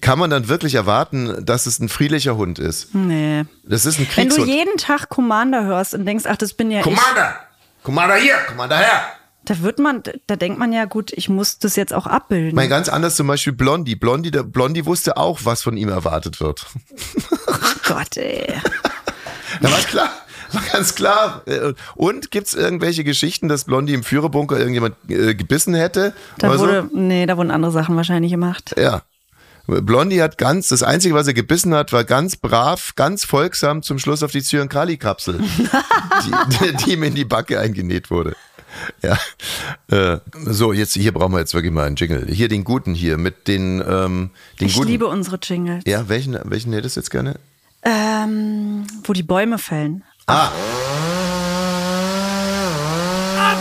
kann 0.00 0.18
man 0.18 0.30
dann 0.30 0.48
wirklich 0.48 0.74
erwarten, 0.74 1.44
dass 1.44 1.66
es 1.66 1.78
ein 1.78 1.88
friedlicher 1.88 2.36
Hund 2.36 2.58
ist? 2.58 2.94
Nee. 2.94 3.44
Das 3.64 3.86
ist 3.86 3.98
ein 3.98 4.08
Kriegshund. 4.08 4.38
Wenn 4.38 4.46
du 4.46 4.52
jeden 4.52 4.76
Tag 4.76 5.08
Commander 5.08 5.64
hörst 5.64 5.94
und 5.94 6.04
denkst, 6.04 6.24
ach, 6.28 6.36
das 6.36 6.52
bin 6.52 6.70
ja 6.70 6.82
Commander! 6.82 7.36
Ich. 7.78 7.84
Commander 7.84 8.16
hier, 8.16 8.36
Commander 8.48 8.76
her! 8.78 9.02
Da 9.44 9.62
wird 9.62 9.78
man, 9.78 10.02
da 10.26 10.36
denkt 10.36 10.58
man 10.58 10.74
ja, 10.74 10.84
gut, 10.84 11.10
ich 11.14 11.30
muss 11.30 11.58
das 11.58 11.74
jetzt 11.76 11.94
auch 11.94 12.06
abbilden. 12.06 12.54
Mein 12.54 12.68
ganz 12.68 12.90
anders 12.90 13.16
zum 13.16 13.26
Beispiel 13.28 13.54
Blondie. 13.54 13.96
Blondie, 13.96 14.30
der 14.30 14.42
Blondie 14.42 14.84
wusste 14.84 15.16
auch, 15.16 15.40
was 15.44 15.62
von 15.62 15.78
ihm 15.78 15.88
erwartet 15.88 16.38
wird. 16.40 16.66
Oh 17.46 17.54
Gott, 17.86 18.16
ey. 18.16 18.46
Da 19.62 19.72
war 19.72 19.78
klar. 19.78 20.10
War 20.52 20.62
ganz 20.72 20.94
klar. 20.94 21.42
Und 21.94 22.30
gibt 22.30 22.48
es 22.48 22.54
irgendwelche 22.54 23.02
Geschichten, 23.04 23.48
dass 23.48 23.64
Blondie 23.64 23.94
im 23.94 24.04
Führerbunker 24.04 24.58
irgendjemand 24.58 24.94
äh, 25.08 25.34
gebissen 25.34 25.74
hätte? 25.74 26.12
Da 26.36 26.58
wurde, 26.58 26.88
so? 26.90 26.98
nee, 26.98 27.26
da 27.26 27.36
wurden 27.36 27.50
andere 27.50 27.72
Sachen 27.72 27.96
wahrscheinlich 27.96 28.30
gemacht. 28.30 28.74
Ja. 28.78 29.02
Blondie 29.68 30.22
hat 30.22 30.38
ganz, 30.38 30.68
das 30.68 30.82
Einzige, 30.82 31.14
was 31.14 31.26
er 31.26 31.34
gebissen 31.34 31.74
hat, 31.74 31.92
war 31.92 32.04
ganz 32.04 32.36
brav, 32.36 32.94
ganz 32.96 33.24
folgsam 33.24 33.82
zum 33.82 33.98
Schluss 33.98 34.22
auf 34.22 34.32
die 34.32 34.42
Zyankali-Kapsel, 34.42 35.38
die, 36.60 36.76
die 36.76 36.92
ihm 36.92 37.02
in 37.02 37.14
die 37.14 37.26
Backe 37.26 37.60
eingenäht 37.60 38.10
wurde. 38.10 38.34
Ja. 39.02 39.18
Äh, 39.90 40.20
so, 40.46 40.72
jetzt 40.72 40.94
hier 40.94 41.12
brauchen 41.12 41.32
wir 41.32 41.40
jetzt 41.40 41.52
wirklich 41.52 41.72
mal 41.72 41.86
einen 41.86 41.96
Jingle. 41.96 42.26
Hier 42.30 42.48
den 42.48 42.64
guten 42.64 42.94
hier 42.94 43.18
mit 43.18 43.46
den, 43.46 43.80
ähm, 43.86 44.30
den 44.58 44.68
ich 44.68 44.74
guten. 44.74 44.86
Ich 44.86 44.92
liebe 44.92 45.06
unsere 45.06 45.38
Jingles. 45.42 45.84
Ja, 45.86 46.08
welchen, 46.08 46.38
welchen 46.44 46.72
hättest 46.72 46.96
du 46.96 47.00
jetzt 47.00 47.10
gerne? 47.10 47.34
Ähm, 47.82 48.86
wo 49.04 49.12
die 49.12 49.22
Bäume 49.22 49.58
fällen. 49.58 50.02
Ah. 50.26 50.50
Ab 53.38 53.58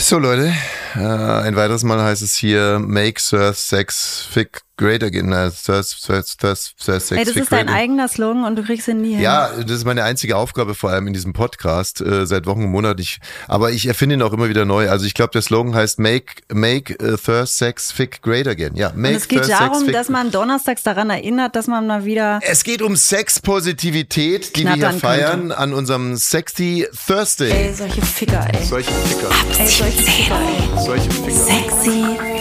So 0.00 0.18
Leute, 0.18 0.54
äh, 0.94 1.00
ein 1.00 1.56
weiteres 1.56 1.82
Mal 1.82 2.00
heißt 2.00 2.22
es 2.22 2.34
hier 2.34 2.78
Make 2.78 3.20
Surf 3.20 3.58
Sex 3.58 4.26
Fick 4.30 4.62
great 4.78 5.02
again. 5.02 5.28
Thirst, 5.28 5.66
thirst, 6.06 6.40
thirst, 6.40 6.74
thirst, 6.78 7.12
Ey, 7.12 7.24
das 7.24 7.36
ist 7.36 7.52
dein 7.52 7.68
eigener 7.68 8.08
Slogan 8.08 8.44
und 8.44 8.56
du 8.56 8.62
kriegst 8.62 8.88
ihn 8.88 9.02
nie 9.02 9.14
hin. 9.14 9.20
Ja, 9.20 9.50
das 9.50 9.78
ist 9.78 9.84
meine 9.84 10.04
einzige 10.04 10.36
Aufgabe, 10.36 10.74
vor 10.74 10.90
allem 10.90 11.06
in 11.06 11.12
diesem 11.12 11.34
Podcast, 11.34 12.00
äh, 12.00 12.24
seit 12.24 12.46
Wochen 12.46 12.64
und 12.64 12.70
Monaten. 12.70 13.00
Ich, 13.00 13.18
aber 13.46 13.72
ich 13.72 13.86
erfinde 13.86 14.14
ihn 14.14 14.22
auch 14.22 14.32
immer 14.32 14.48
wieder 14.48 14.64
neu. 14.64 14.88
Also 14.88 15.04
ich 15.04 15.14
glaube, 15.14 15.32
der 15.32 15.42
Slogan 15.42 15.74
heißt 15.74 15.98
Make, 15.98 16.42
make 16.52 16.96
uh, 17.02 17.16
Thirst, 17.16 17.58
Sex, 17.58 17.92
Fick 17.92 18.22
great 18.22 18.46
again. 18.46 18.74
Ja, 18.76 18.92
make 18.94 19.14
und 19.14 19.20
es 19.20 19.28
geht 19.28 19.42
Thirst, 19.42 19.60
darum, 19.60 19.80
Sex, 19.80 19.92
dass 19.92 20.08
man 20.08 20.30
donnerstags 20.30 20.82
daran 20.82 21.10
erinnert, 21.10 21.56
dass 21.56 21.66
man 21.66 21.86
mal 21.86 22.04
wieder. 22.04 22.38
Es 22.42 22.64
geht 22.64 22.80
um 22.80 22.96
Sexpositivität, 22.96 24.56
die 24.56 24.64
wir 24.64 24.74
hier 24.74 24.92
feiern 24.92 25.40
könnte. 25.40 25.58
an 25.58 25.74
unserem 25.74 26.16
Sexy 26.16 26.86
Thursday. 27.06 27.50
Ey, 27.50 27.74
solche 27.74 28.02
Ficker, 28.02 28.46
ey. 28.52 28.64
Solche 28.64 28.92
Ficker. 28.92 29.30
Ey, 29.58 29.68
solche 29.68 30.02
Ficker, 30.02 30.40
ey. 30.40 30.84
Solche 30.84 31.10
Ficker. 31.10 31.30
Sexy 31.32 32.37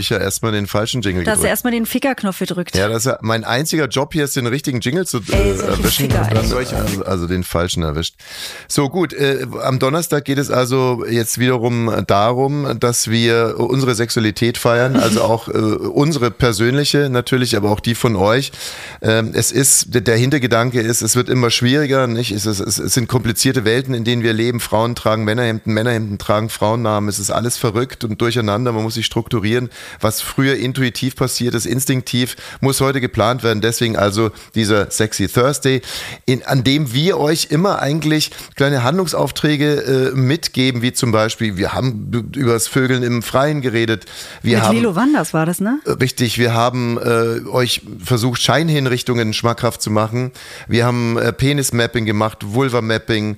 habe 0.00 0.02
ich 0.02 0.10
ja 0.10 0.18
erstmal 0.18 0.52
den 0.52 0.66
falschen 0.66 1.02
Jingle 1.02 1.24
Da 1.24 1.32
hast 1.32 1.38
du 1.38 1.40
gedrückt. 1.42 1.50
erstmal 1.50 1.72
den 1.72 1.84
Fickerknopf 1.86 2.38
gedrückt. 2.38 2.74
Ja, 2.76 2.88
das 2.88 2.98
ist 2.98 3.04
ja 3.06 3.18
mein 3.20 3.44
einziger 3.44 3.86
Job 3.86 4.12
hier 4.14 4.24
ist, 4.24 4.34
den 4.36 4.46
richtigen 4.46 4.80
Jingle 4.80 5.06
zu 5.06 5.18
äh, 5.18 5.22
Ey, 5.32 5.50
erwischen. 5.58 6.06
Ficker, 6.08 6.28
also, 6.34 6.56
also, 6.56 7.04
also 7.04 7.26
den 7.26 7.44
falschen 7.44 7.82
erwischt. 7.82 8.14
So 8.66 8.88
gut, 8.88 9.12
äh, 9.12 9.46
am 9.62 9.78
Donnerstag 9.78 10.24
geht 10.24 10.38
es 10.38 10.50
also 10.50 11.04
jetzt 11.08 11.38
wiederum 11.38 11.92
darum, 12.06 12.78
dass 12.80 13.10
wir 13.10 13.56
unsere 13.58 13.94
Sexualität 13.94 14.56
feiern, 14.58 14.96
also 14.96 15.20
auch 15.30 15.48
äh, 15.48 15.52
unsere 15.52 16.30
persönliche 16.30 17.10
natürlich, 17.10 17.56
aber 17.56 17.70
auch 17.70 17.80
die 17.80 17.94
von 17.94 18.16
euch. 18.16 18.52
Ähm, 19.02 19.32
es 19.34 19.52
ist, 19.52 19.88
der- 19.94 20.20
Hintergedanke 20.20 20.80
ist, 20.80 21.02
es 21.02 21.14
wird 21.16 21.28
immer 21.28 21.50
schwieriger, 21.50 22.06
nicht? 22.06 22.30
Es, 22.32 22.44
ist, 22.46 22.60
es 22.60 22.76
sind 22.94 23.08
komplizierte 23.08 23.64
Welten, 23.64 23.94
in 23.94 24.04
denen 24.04 24.22
wir 24.22 24.32
leben. 24.32 24.60
Frauen 24.60 24.94
tragen 24.94 25.24
Männerhemden, 25.24 25.72
Männerhemden 25.72 26.18
tragen 26.18 26.48
Frauennamen. 26.50 27.08
Es 27.08 27.18
ist 27.18 27.30
alles 27.30 27.56
verrückt 27.56 28.04
und 28.04 28.20
durcheinander. 28.20 28.72
Man 28.72 28.82
muss 28.82 28.94
sich 28.94 29.06
strukturieren. 29.06 29.70
Was 30.00 30.20
früher 30.20 30.56
intuitiv 30.56 31.16
passiert 31.16 31.54
ist, 31.54 31.66
instinktiv, 31.66 32.36
muss 32.60 32.80
heute 32.80 33.00
geplant 33.00 33.42
werden. 33.42 33.60
Deswegen 33.60 33.96
also 33.96 34.30
dieser 34.54 34.90
Sexy 34.90 35.28
Thursday, 35.28 35.82
in, 36.26 36.42
an 36.44 36.64
dem 36.64 36.92
wir 36.92 37.18
euch 37.18 37.48
immer 37.50 37.80
eigentlich 37.80 38.30
kleine 38.56 38.82
Handlungsaufträge 38.82 40.12
äh, 40.12 40.16
mitgeben, 40.16 40.82
wie 40.82 40.92
zum 40.92 41.12
Beispiel, 41.12 41.56
wir 41.56 41.72
haben 41.72 42.10
über 42.34 42.52
das 42.52 42.68
Vögeln 42.68 43.02
im 43.02 43.22
Freien 43.22 43.60
geredet. 43.60 44.06
Wir 44.42 44.58
Mit 44.58 44.66
haben, 44.66 44.76
Lilo 44.76 44.96
Wanders 44.96 45.34
war 45.34 45.46
das, 45.46 45.60
ne? 45.60 45.80
Richtig, 45.86 46.38
wir 46.38 46.54
haben 46.54 46.98
äh, 46.98 47.46
euch 47.48 47.82
versucht, 48.02 48.40
Scheinhinrichtungen 48.42 49.32
schmackhaft 49.32 49.82
zu 49.82 49.90
machen. 49.90 50.32
Wir 50.68 50.86
haben 50.86 51.16
äh, 51.16 51.32
Penis-Mapping 51.32 52.04
gemacht, 52.04 52.38
Vulva-Mapping. 52.42 53.36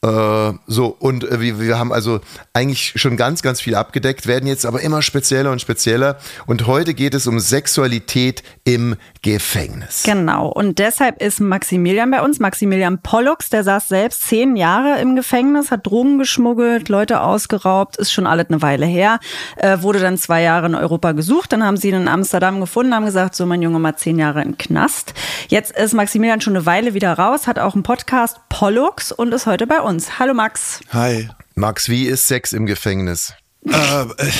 Äh, 0.00 0.52
so, 0.68 0.96
und 1.00 1.24
äh, 1.24 1.40
wir, 1.40 1.58
wir 1.58 1.76
haben 1.76 1.92
also 1.92 2.20
eigentlich 2.52 2.92
schon 2.96 3.16
ganz, 3.16 3.42
ganz 3.42 3.60
viel 3.60 3.74
abgedeckt, 3.74 4.28
werden 4.28 4.46
jetzt 4.46 4.64
aber 4.64 4.80
immer 4.80 5.02
spezieller 5.02 5.50
und 5.50 5.60
spezieller. 5.60 6.18
Und 6.46 6.68
heute 6.68 6.94
geht 6.94 7.14
es 7.14 7.26
um 7.26 7.40
Sexualität 7.40 8.44
im 8.62 8.94
Gefängnis. 9.22 10.04
Genau. 10.04 10.46
Und 10.46 10.78
deshalb 10.78 11.20
ist 11.20 11.40
Maximilian 11.40 12.12
bei 12.12 12.22
uns. 12.22 12.38
Maximilian 12.38 13.02
Pollux, 13.02 13.50
der 13.50 13.64
saß 13.64 13.88
selbst 13.88 14.28
zehn 14.28 14.54
Jahre 14.54 15.00
im 15.00 15.16
Gefängnis, 15.16 15.72
hat 15.72 15.84
Drogen 15.84 16.18
geschmuggelt, 16.18 16.88
Leute 16.88 17.20
ausgeraubt, 17.20 17.96
ist 17.96 18.12
schon 18.12 18.28
alles 18.28 18.46
eine 18.50 18.62
Weile 18.62 18.86
her. 18.86 19.18
Äh, 19.56 19.82
wurde 19.82 19.98
dann 19.98 20.16
zwei 20.16 20.42
Jahre 20.42 20.66
in 20.66 20.76
Europa 20.76 21.10
gesucht. 21.10 21.52
Dann 21.52 21.64
haben 21.64 21.76
sie 21.76 21.88
ihn 21.88 21.96
in 21.96 22.08
Amsterdam 22.08 22.60
gefunden, 22.60 22.94
haben 22.94 23.04
gesagt, 23.04 23.34
so 23.34 23.46
mein 23.46 23.62
Junge 23.62 23.80
mal 23.80 23.96
zehn 23.96 24.20
Jahre 24.20 24.42
im 24.42 24.56
Knast. 24.56 25.12
Jetzt 25.48 25.76
ist 25.76 25.92
Maximilian 25.92 26.40
schon 26.40 26.54
eine 26.54 26.66
Weile 26.66 26.94
wieder 26.94 27.14
raus, 27.14 27.48
hat 27.48 27.58
auch 27.58 27.74
einen 27.74 27.82
Podcast 27.82 28.38
Pollux 28.48 29.10
und 29.10 29.34
ist 29.34 29.46
heute 29.46 29.66
bei 29.66 29.80
uns. 29.80 29.87
Hallo 30.18 30.34
Max. 30.34 30.80
Hi. 30.92 31.30
Max, 31.54 31.88
wie 31.88 32.04
ist 32.06 32.26
Sex 32.26 32.52
im 32.52 32.66
Gefängnis? 32.66 33.32
Äh, 33.66 33.72
äh, 33.72 34.30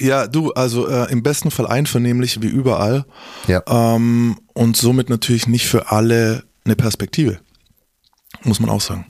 ja, 0.00 0.26
du, 0.26 0.52
also 0.52 0.86
äh, 0.86 1.10
im 1.10 1.22
besten 1.22 1.50
Fall 1.50 1.66
einvernehmlich 1.66 2.42
wie 2.42 2.46
überall. 2.48 3.06
Ja. 3.46 3.62
Ähm, 3.66 4.38
und 4.52 4.76
somit 4.76 5.08
natürlich 5.08 5.46
nicht 5.46 5.66
für 5.66 5.90
alle 5.90 6.44
eine 6.66 6.76
Perspektive. 6.76 7.40
Muss 8.42 8.60
man 8.60 8.68
auch 8.68 8.82
sagen. 8.82 9.06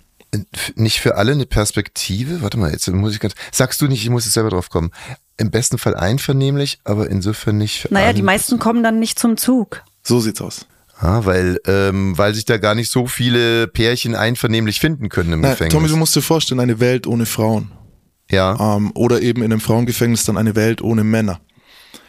Nicht 0.76 1.00
für 1.00 1.16
alle 1.16 1.32
eine 1.32 1.46
Perspektive? 1.46 2.42
Warte 2.42 2.58
mal, 2.58 2.70
jetzt 2.70 2.86
muss 2.88 3.14
ich 3.14 3.18
ganz. 3.20 3.34
Sagst 3.50 3.80
du 3.80 3.88
nicht, 3.88 4.02
ich 4.04 4.10
muss 4.10 4.24
jetzt 4.24 4.34
selber 4.34 4.50
drauf 4.50 4.70
kommen. 4.70 4.92
Im 5.36 5.50
besten 5.50 5.78
Fall 5.78 5.96
einvernehmlich, 5.96 6.78
aber 6.84 7.10
insofern 7.10 7.58
nicht 7.58 7.80
für 7.80 7.92
Naja, 7.92 8.06
alle. 8.06 8.14
die 8.14 8.22
meisten 8.22 8.60
kommen 8.60 8.84
dann 8.84 9.00
nicht 9.00 9.18
zum 9.18 9.36
Zug. 9.36 9.82
So 10.04 10.20
sieht's 10.20 10.40
aus. 10.40 10.66
Ah, 11.00 11.20
weil, 11.24 11.60
ähm, 11.66 12.18
weil 12.18 12.34
sich 12.34 12.44
da 12.44 12.56
gar 12.58 12.74
nicht 12.74 12.90
so 12.90 13.06
viele 13.06 13.68
Pärchen 13.68 14.16
einvernehmlich 14.16 14.80
finden 14.80 15.08
können 15.08 15.32
im 15.32 15.40
Na, 15.42 15.50
Gefängnis. 15.50 15.72
Tommy, 15.74 15.88
du 15.88 15.96
musst 15.96 16.16
dir 16.16 16.22
vorstellen, 16.22 16.58
eine 16.60 16.80
Welt 16.80 17.06
ohne 17.06 17.24
Frauen. 17.24 17.70
ja, 18.30 18.76
Ähm, 18.76 18.90
oder 18.94 19.22
eben 19.22 19.42
in 19.42 19.52
einem 19.52 19.60
Frauengefängnis 19.60 20.24
dann 20.24 20.36
eine 20.36 20.56
Welt 20.56 20.82
ohne 20.82 21.04
Männer. 21.04 21.40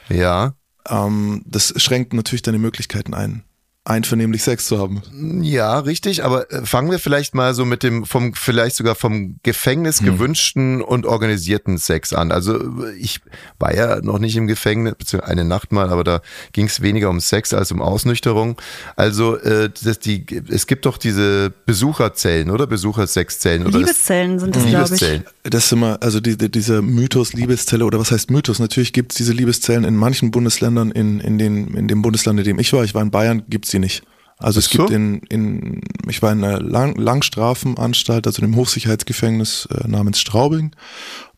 ja. 0.09 0.53
Ähm, 0.87 1.43
das 1.45 1.73
schränkt 1.77 2.13
natürlich 2.13 2.41
deine 2.41 2.57
Möglichkeiten 2.57 3.13
ein, 3.13 3.43
einvernehmlich 3.85 4.43
Sex 4.43 4.67
zu 4.67 4.77
haben. 4.77 5.01
Ja, 5.41 5.79
richtig, 5.79 6.23
aber 6.23 6.51
äh, 6.51 6.65
fangen 6.65 6.91
wir 6.91 6.99
vielleicht 6.99 7.33
mal 7.33 7.53
so 7.55 7.65
mit 7.65 7.81
dem 7.81 8.05
vom 8.05 8.33
vielleicht 8.33 8.75
sogar 8.75 8.93
vom 8.93 9.39
Gefängnis 9.41 9.99
gewünschten 10.03 10.81
und 10.81 11.05
organisierten 11.05 11.77
Sex 11.77 12.13
an. 12.13 12.31
Also 12.31 12.55
äh, 12.85 12.93
ich 12.99 13.21
war 13.57 13.73
ja 13.73 13.99
noch 14.01 14.19
nicht 14.19 14.35
im 14.35 14.47
Gefängnis, 14.47 14.95
beziehungsweise 14.95 15.31
eine 15.31 15.45
Nacht 15.45 15.71
mal, 15.71 15.89
aber 15.89 16.03
da 16.03 16.21
ging 16.51 16.67
es 16.67 16.81
weniger 16.81 17.09
um 17.09 17.19
Sex 17.19 17.53
als 17.53 17.71
um 17.71 17.81
Ausnüchterung. 17.81 18.61
Also 18.95 19.37
äh, 19.37 19.69
das, 19.83 19.99
die, 19.99 20.25
es 20.49 20.67
gibt 20.67 20.85
doch 20.85 20.97
diese 20.97 21.51
Besucherzellen, 21.65 22.51
oder? 22.51 22.67
Besuchersexzellen 22.67 23.65
oder 23.65 23.79
Liebeszellen 23.79 24.39
sind 24.39 24.55
das, 24.55 24.65
glaube 24.65 24.83
ich. 24.83 24.89
Liebeszellen. 24.91 25.23
Das 25.43 25.65
ist 25.65 25.71
immer, 25.71 25.97
also 26.01 26.19
die, 26.19 26.37
die, 26.37 26.51
dieser 26.51 26.81
Mythos 26.83 27.33
Liebeszelle, 27.33 27.85
oder 27.85 27.99
was 27.99 28.11
heißt 28.11 28.29
Mythos? 28.29 28.59
Natürlich 28.59 28.93
gibt 28.93 29.13
es 29.13 29.17
diese 29.17 29.33
Liebeszellen 29.33 29.83
in 29.83 29.95
manchen 29.95 30.29
Bundesländern, 30.29 30.91
in, 30.91 31.19
in, 31.19 31.39
den, 31.39 31.73
in 31.73 31.87
dem 31.87 32.03
Bundesland, 32.03 32.39
in 32.39 32.45
dem 32.45 32.59
ich 32.59 32.71
war, 32.73 32.83
ich 32.83 32.93
war 32.93 33.01
in 33.01 33.09
Bayern, 33.09 33.43
gibt's 33.69 33.71
die 33.71 33.79
nicht. 33.79 34.03
Also 34.37 34.59
es 34.59 34.65
so. 34.65 34.77
gibt 34.77 34.91
in, 34.91 35.19
in, 35.29 35.81
ich 36.07 36.21
war 36.21 36.31
in 36.31 36.43
einer 36.43 36.61
Lang, 36.61 36.95
Langstrafenanstalt, 36.95 38.25
also 38.25 38.39
in 38.39 38.45
einem 38.45 38.55
Hochsicherheitsgefängnis 38.55 39.67
äh, 39.71 39.87
namens 39.87 40.19
Straubing. 40.19 40.75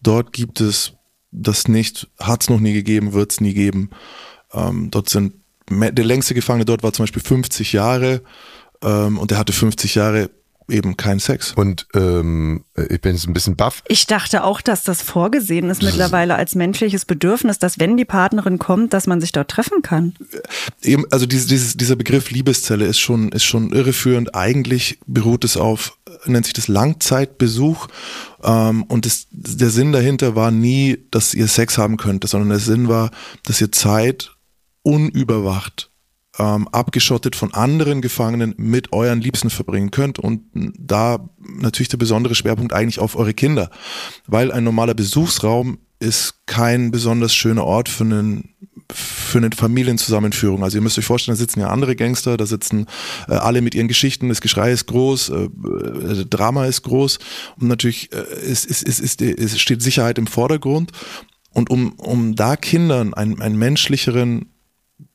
Dort 0.02 0.34
gibt 0.34 0.62
es 0.62 0.94
das 1.32 1.68
nicht, 1.68 2.08
hat's 2.20 2.50
noch 2.50 2.60
nie 2.60 2.74
gegeben, 2.74 3.14
wird's 3.14 3.42
nie 3.42 3.54
geben. 3.54 3.90
Ähm, 4.54 4.92
dort 4.92 5.10
sind, 5.10 5.34
der 5.70 6.06
längste 6.06 6.36
Gefangene 6.36 6.66
dort 6.66 6.84
war 6.84 6.94
zum 6.94 7.04
Beispiel 7.04 7.24
50 7.24 7.74
Jahre 7.74 8.22
ähm, 8.84 9.18
und 9.18 9.32
der 9.32 9.38
hatte 9.40 9.54
50 9.54 9.96
Jahre 9.96 10.30
eben 10.72 10.98
keinen 10.98 11.20
Sex. 11.20 11.54
Und 11.54 11.88
ähm, 11.94 12.64
ich 12.90 13.02
bin 13.02 13.14
jetzt 13.14 13.28
ein 13.28 13.34
bisschen 13.34 13.56
baff. 13.56 13.84
Ich 13.88 14.08
dachte 14.08 14.44
auch, 14.44 14.62
dass 14.62 14.84
das 14.84 15.02
vorgesehen 15.02 15.70
ist 15.70 15.84
mittlerweile 15.84 16.36
als 16.36 16.56
menschliches 16.56 17.06
Bedürfnis, 17.06 17.60
dass 17.60 17.80
wenn 17.80 17.98
die 17.98 18.06
Partnerin 18.06 18.58
kommt, 18.58 18.94
dass 18.94 19.08
man 19.08 19.22
sich 19.22 19.32
dort 19.32 19.50
treffen 19.50 19.82
kann. 19.82 20.16
eben, 20.82 21.06
also 21.12 21.26
dieses, 21.26 21.48
dieses, 21.48 21.78
dieser 21.78 21.96
Begriff 21.96 22.32
Liebeszelle 22.32 22.86
ist 22.86 23.00
schon, 23.00 23.32
ist 23.32 23.44
schon 23.44 23.72
irreführend. 23.72 24.34
Eigentlich 24.36 25.00
beruht 25.06 25.44
es 25.44 25.58
auf, 25.58 25.98
nennt 26.26 26.46
sich 26.46 26.54
das 26.54 26.68
Langzeitbesuch. 26.68 27.88
Ähm, 28.44 28.84
und 28.84 29.06
das, 29.06 29.28
der 29.32 29.70
Sinn 29.70 29.92
dahinter 29.92 30.36
war 30.36 30.52
nie, 30.52 30.98
dass 31.12 31.34
ihr 31.34 31.48
Sex 31.48 31.78
haben 31.78 31.98
könnt, 31.98 32.28
sondern 32.28 32.50
der 32.50 32.60
Sinn 32.60 32.88
war, 32.88 33.12
dass 33.44 33.62
ihr 33.62 33.72
Zeit 33.72 34.32
unüberwacht, 34.84 35.91
ähm, 36.42 36.68
abgeschottet 36.70 37.36
von 37.36 37.54
anderen 37.54 38.02
Gefangenen 38.02 38.56
mit 38.58 38.94
euren 38.94 39.22
Liebsten 39.22 39.52
verbringen 39.52 39.92
könnt. 39.92 40.18
Und 40.18 40.42
da 40.54 41.30
natürlich 41.38 41.90
der 41.90 41.98
besondere 41.98 42.34
Schwerpunkt 42.34 42.74
eigentlich 42.74 43.00
auf 43.00 43.16
eure 43.16 43.34
Kinder. 43.34 43.70
Weil 44.26 44.52
ein 44.52 44.64
normaler 44.64 44.96
Besuchsraum 44.96 45.78
ist 46.00 46.48
kein 46.48 46.90
besonders 46.90 47.36
schöner 47.36 47.64
Ort 47.64 47.88
für 47.88 48.04
einen 48.04 48.56
für 48.94 49.38
eine 49.38 49.50
Familienzusammenführung. 49.56 50.64
Also 50.64 50.78
ihr 50.78 50.82
müsst 50.82 50.98
euch 50.98 51.06
vorstellen, 51.06 51.38
da 51.38 51.40
sitzen 51.40 51.62
ja 51.62 51.68
andere 51.68 51.96
Gangster, 51.96 52.36
da 52.36 52.46
sitzen 52.46 52.88
äh, 53.30 53.36
alle 53.36 53.62
mit 53.62 53.74
ihren 53.74 53.88
Geschichten, 53.88 54.28
das 54.28 54.42
Geschrei 54.42 54.74
ist 54.74 54.88
groß, 54.88 55.30
äh, 55.30 55.34
äh, 55.44 56.26
Drama 56.26 56.66
ist 56.66 56.82
groß 56.82 57.20
und 57.58 57.70
natürlich 57.70 58.12
äh, 58.12 58.22
ist, 58.42 58.66
ist, 58.66 58.82
ist, 58.82 59.00
ist, 59.00 59.22
ist, 59.22 59.62
steht 59.62 59.82
Sicherheit 59.82 60.18
im 60.18 60.28
Vordergrund. 60.28 60.92
Und 61.54 61.70
um, 61.70 61.94
um 61.94 62.36
da 62.36 62.58
Kindern 62.58 63.14
einen, 63.14 63.42
einen 63.42 63.58
menschlicheren 63.58 64.52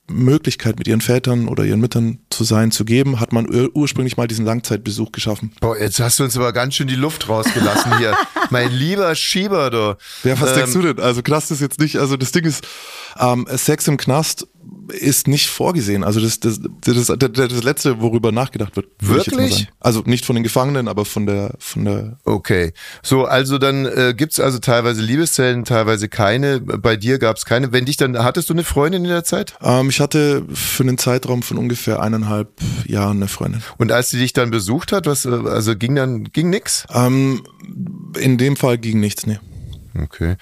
Möglichkeit 0.09 0.79
mit 0.79 0.87
ihren 0.89 1.01
Vätern 1.01 1.49
oder 1.49 1.65
ihren 1.65 1.81
Müttern 1.81 2.19
zu 2.31 2.45
sein, 2.45 2.71
zu 2.71 2.85
geben, 2.85 3.21
hat 3.21 3.33
man 3.33 3.49
ur 3.49 3.71
ursprünglich 3.75 4.17
mal 4.17 4.27
diesen 4.27 4.45
Langzeitbesuch 4.45 5.13
geschaffen. 5.13 5.53
Boah, 5.61 5.79
jetzt 5.79 5.99
hast 6.01 6.19
du 6.19 6.25
uns 6.25 6.37
aber 6.37 6.53
ganz 6.53 6.75
schön 6.75 6.87
die 6.87 6.95
Luft 6.95 7.29
rausgelassen 7.29 7.99
hier. 7.99 8.17
mein 8.51 8.71
lieber 8.73 9.15
Schieber, 9.15 9.71
du. 9.71 9.97
Ja, 10.29 10.41
was 10.41 10.51
Ähm, 10.51 10.57
denkst 10.57 10.73
du 10.73 10.83
denn? 10.83 11.01
Also 11.01 11.23
Knast 11.23 11.51
ist 11.51 11.61
jetzt 11.61 11.81
nicht, 11.81 11.97
also 11.99 12.17
das 12.17 12.33
Ding 12.33 12.45
ist, 12.45 12.67
ähm, 13.19 13.47
Sex 13.53 13.89
im 13.89 13.97
Knast 13.97 14.47
ist 14.89 15.29
nicht 15.29 15.49
vorgesehen. 15.49 16.05
Also 16.05 16.21
das, 16.21 16.41
das, 16.41 16.61
das, 16.81 17.07
das, 17.07 17.33
das, 17.33 17.63
Letzte, 17.63 18.01
worüber 18.01 18.33
nachgedacht 18.33 18.77
wird. 18.77 18.87
würde 19.01 19.21
ich 19.21 19.27
jetzt 19.27 19.35
mal 19.35 19.43
Wirklich? 19.43 19.59
sagen. 19.61 19.69
Also 19.81 20.03
nicht 20.07 20.25
von 20.25 20.37
den 20.37 20.43
Gefangenen, 20.43 20.89
aber 20.89 21.05
von 21.05 21.27
der, 21.27 21.55
von 21.59 21.85
der 21.85 22.19
Okay, 22.25 22.73
so 23.03 23.25
also 23.25 23.59
dann 23.59 23.87
äh, 23.87 24.15
gibt's 24.17 24.41
also 24.41 24.59
teilweise 24.59 25.03
Liebeszellen, 25.03 25.65
teilweise 25.65 26.09
keine. 26.09 26.61
Bei 26.61 26.97
dir 26.97 27.19
gab's 27.19 27.45
keine. 27.45 27.73
Wenn 27.73 27.85
dich 27.85 27.97
dann 27.97 28.19
hattest 28.19 28.49
du 28.49 28.55
eine 28.55 28.65
Freundin 28.65 29.05
in 29.05 29.11
der 29.11 29.25
Zeit? 29.25 29.55
ähm, 29.63 29.91
ich 29.91 30.01
hatte 30.01 30.45
für 30.53 30.83
einen 30.83 30.99
Zeitraum 30.99 31.43
von 31.43 31.59
ungefähr 31.59 32.01
eineinhalb 32.01 32.49
Jahren 32.87 33.19
eine 33.19 33.29
Freundin. 33.29 33.63
Und 33.79 33.93
als 33.93 34.11
sie 34.11 34.19
dich 34.19 34.33
dann 34.33 34.51
besucht 34.51 34.93
hat, 34.93 35.07
was 35.07 35.25
äh, 35.25 35.31
also 35.31 35.77
ging 35.77 35.95
dann 35.95 36.25
ging 36.25 36.51
nix? 36.51 36.87
Ähm, 36.93 37.43
in 38.19 38.39
dem 38.39 38.57
Fall 38.57 38.79
ging 38.79 39.01
nichts, 39.01 39.27
nee. 39.27 39.39
Okay. 40.03 40.37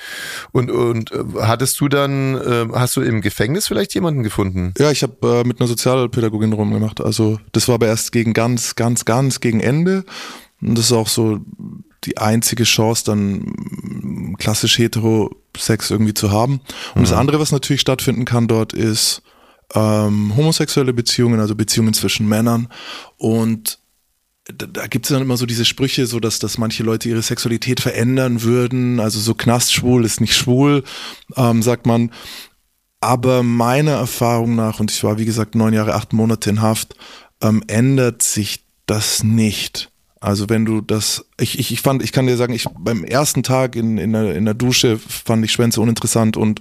Und, 0.52 0.70
und 0.70 1.12
äh, 1.12 1.24
hattest 1.40 1.80
du 1.80 1.88
dann, 1.88 2.34
äh, 2.36 2.66
hast 2.72 2.96
du 2.96 3.02
im 3.02 3.20
Gefängnis 3.20 3.68
vielleicht 3.68 3.94
jemanden 3.94 4.22
gefunden? 4.22 4.74
Ja, 4.78 4.90
ich 4.90 5.02
habe 5.02 5.40
äh, 5.40 5.46
mit 5.46 5.60
einer 5.60 5.68
Sozialpädagogin 5.68 6.52
rumgemacht. 6.52 7.00
Also 7.00 7.38
das 7.52 7.68
war 7.68 7.76
aber 7.76 7.86
erst 7.86 8.12
gegen 8.12 8.32
ganz, 8.32 8.74
ganz, 8.74 9.04
ganz 9.04 9.40
gegen 9.40 9.60
Ende. 9.60 10.04
Und 10.60 10.78
das 10.78 10.86
ist 10.86 10.92
auch 10.92 11.08
so 11.08 11.40
die 12.04 12.18
einzige 12.18 12.64
Chance, 12.64 13.04
dann 13.04 13.32
mm, 13.32 14.36
klassisch 14.38 14.78
hetero-Sex 14.78 15.90
irgendwie 15.90 16.14
zu 16.14 16.30
haben. 16.30 16.60
Und 16.94 17.02
mhm. 17.02 17.04
das 17.04 17.12
andere, 17.12 17.40
was 17.40 17.52
natürlich 17.52 17.80
stattfinden 17.80 18.24
kann 18.24 18.48
dort, 18.48 18.72
ist 18.72 19.22
ähm, 19.74 20.36
homosexuelle 20.36 20.92
Beziehungen, 20.92 21.40
also 21.40 21.54
Beziehungen 21.54 21.94
zwischen 21.94 22.28
Männern. 22.28 22.68
Und 23.16 23.78
da, 24.44 24.66
da 24.66 24.86
gibt 24.86 25.06
es 25.06 25.10
dann 25.10 25.22
immer 25.22 25.36
so 25.36 25.46
diese 25.46 25.64
Sprüche, 25.64 26.06
so 26.06 26.20
dass, 26.20 26.38
dass 26.38 26.58
manche 26.58 26.82
Leute 26.82 27.08
ihre 27.08 27.22
Sexualität 27.22 27.80
verändern 27.80 28.42
würden. 28.42 29.00
Also 29.00 29.18
so 29.20 29.34
knastschwul 29.34 30.04
ist 30.04 30.20
nicht 30.20 30.36
schwul, 30.36 30.84
ähm, 31.36 31.62
sagt 31.62 31.86
man. 31.86 32.10
Aber 33.00 33.42
meiner 33.42 33.92
Erfahrung 33.92 34.54
nach, 34.54 34.80
und 34.80 34.90
ich 34.90 35.02
war 35.04 35.18
wie 35.18 35.24
gesagt 35.24 35.54
neun 35.54 35.74
Jahre, 35.74 35.94
acht 35.94 36.12
Monate 36.12 36.50
in 36.50 36.62
Haft, 36.62 36.94
ähm, 37.42 37.62
ändert 37.66 38.22
sich 38.22 38.64
das 38.86 39.22
nicht. 39.24 39.90
Also 40.20 40.48
wenn 40.48 40.64
du 40.64 40.80
das, 40.80 41.26
ich, 41.38 41.58
ich, 41.58 41.70
ich 41.70 41.82
fand, 41.82 42.02
ich 42.02 42.12
kann 42.12 42.26
dir 42.26 42.36
sagen, 42.36 42.54
ich 42.54 42.66
beim 42.78 43.04
ersten 43.04 43.42
Tag 43.42 43.76
in, 43.76 43.98
in, 43.98 44.12
der, 44.12 44.34
in 44.34 44.46
der 44.46 44.54
Dusche 44.54 44.98
fand 44.98 45.44
ich 45.44 45.52
Schwänze 45.52 45.82
uninteressant 45.82 46.38
und 46.38 46.60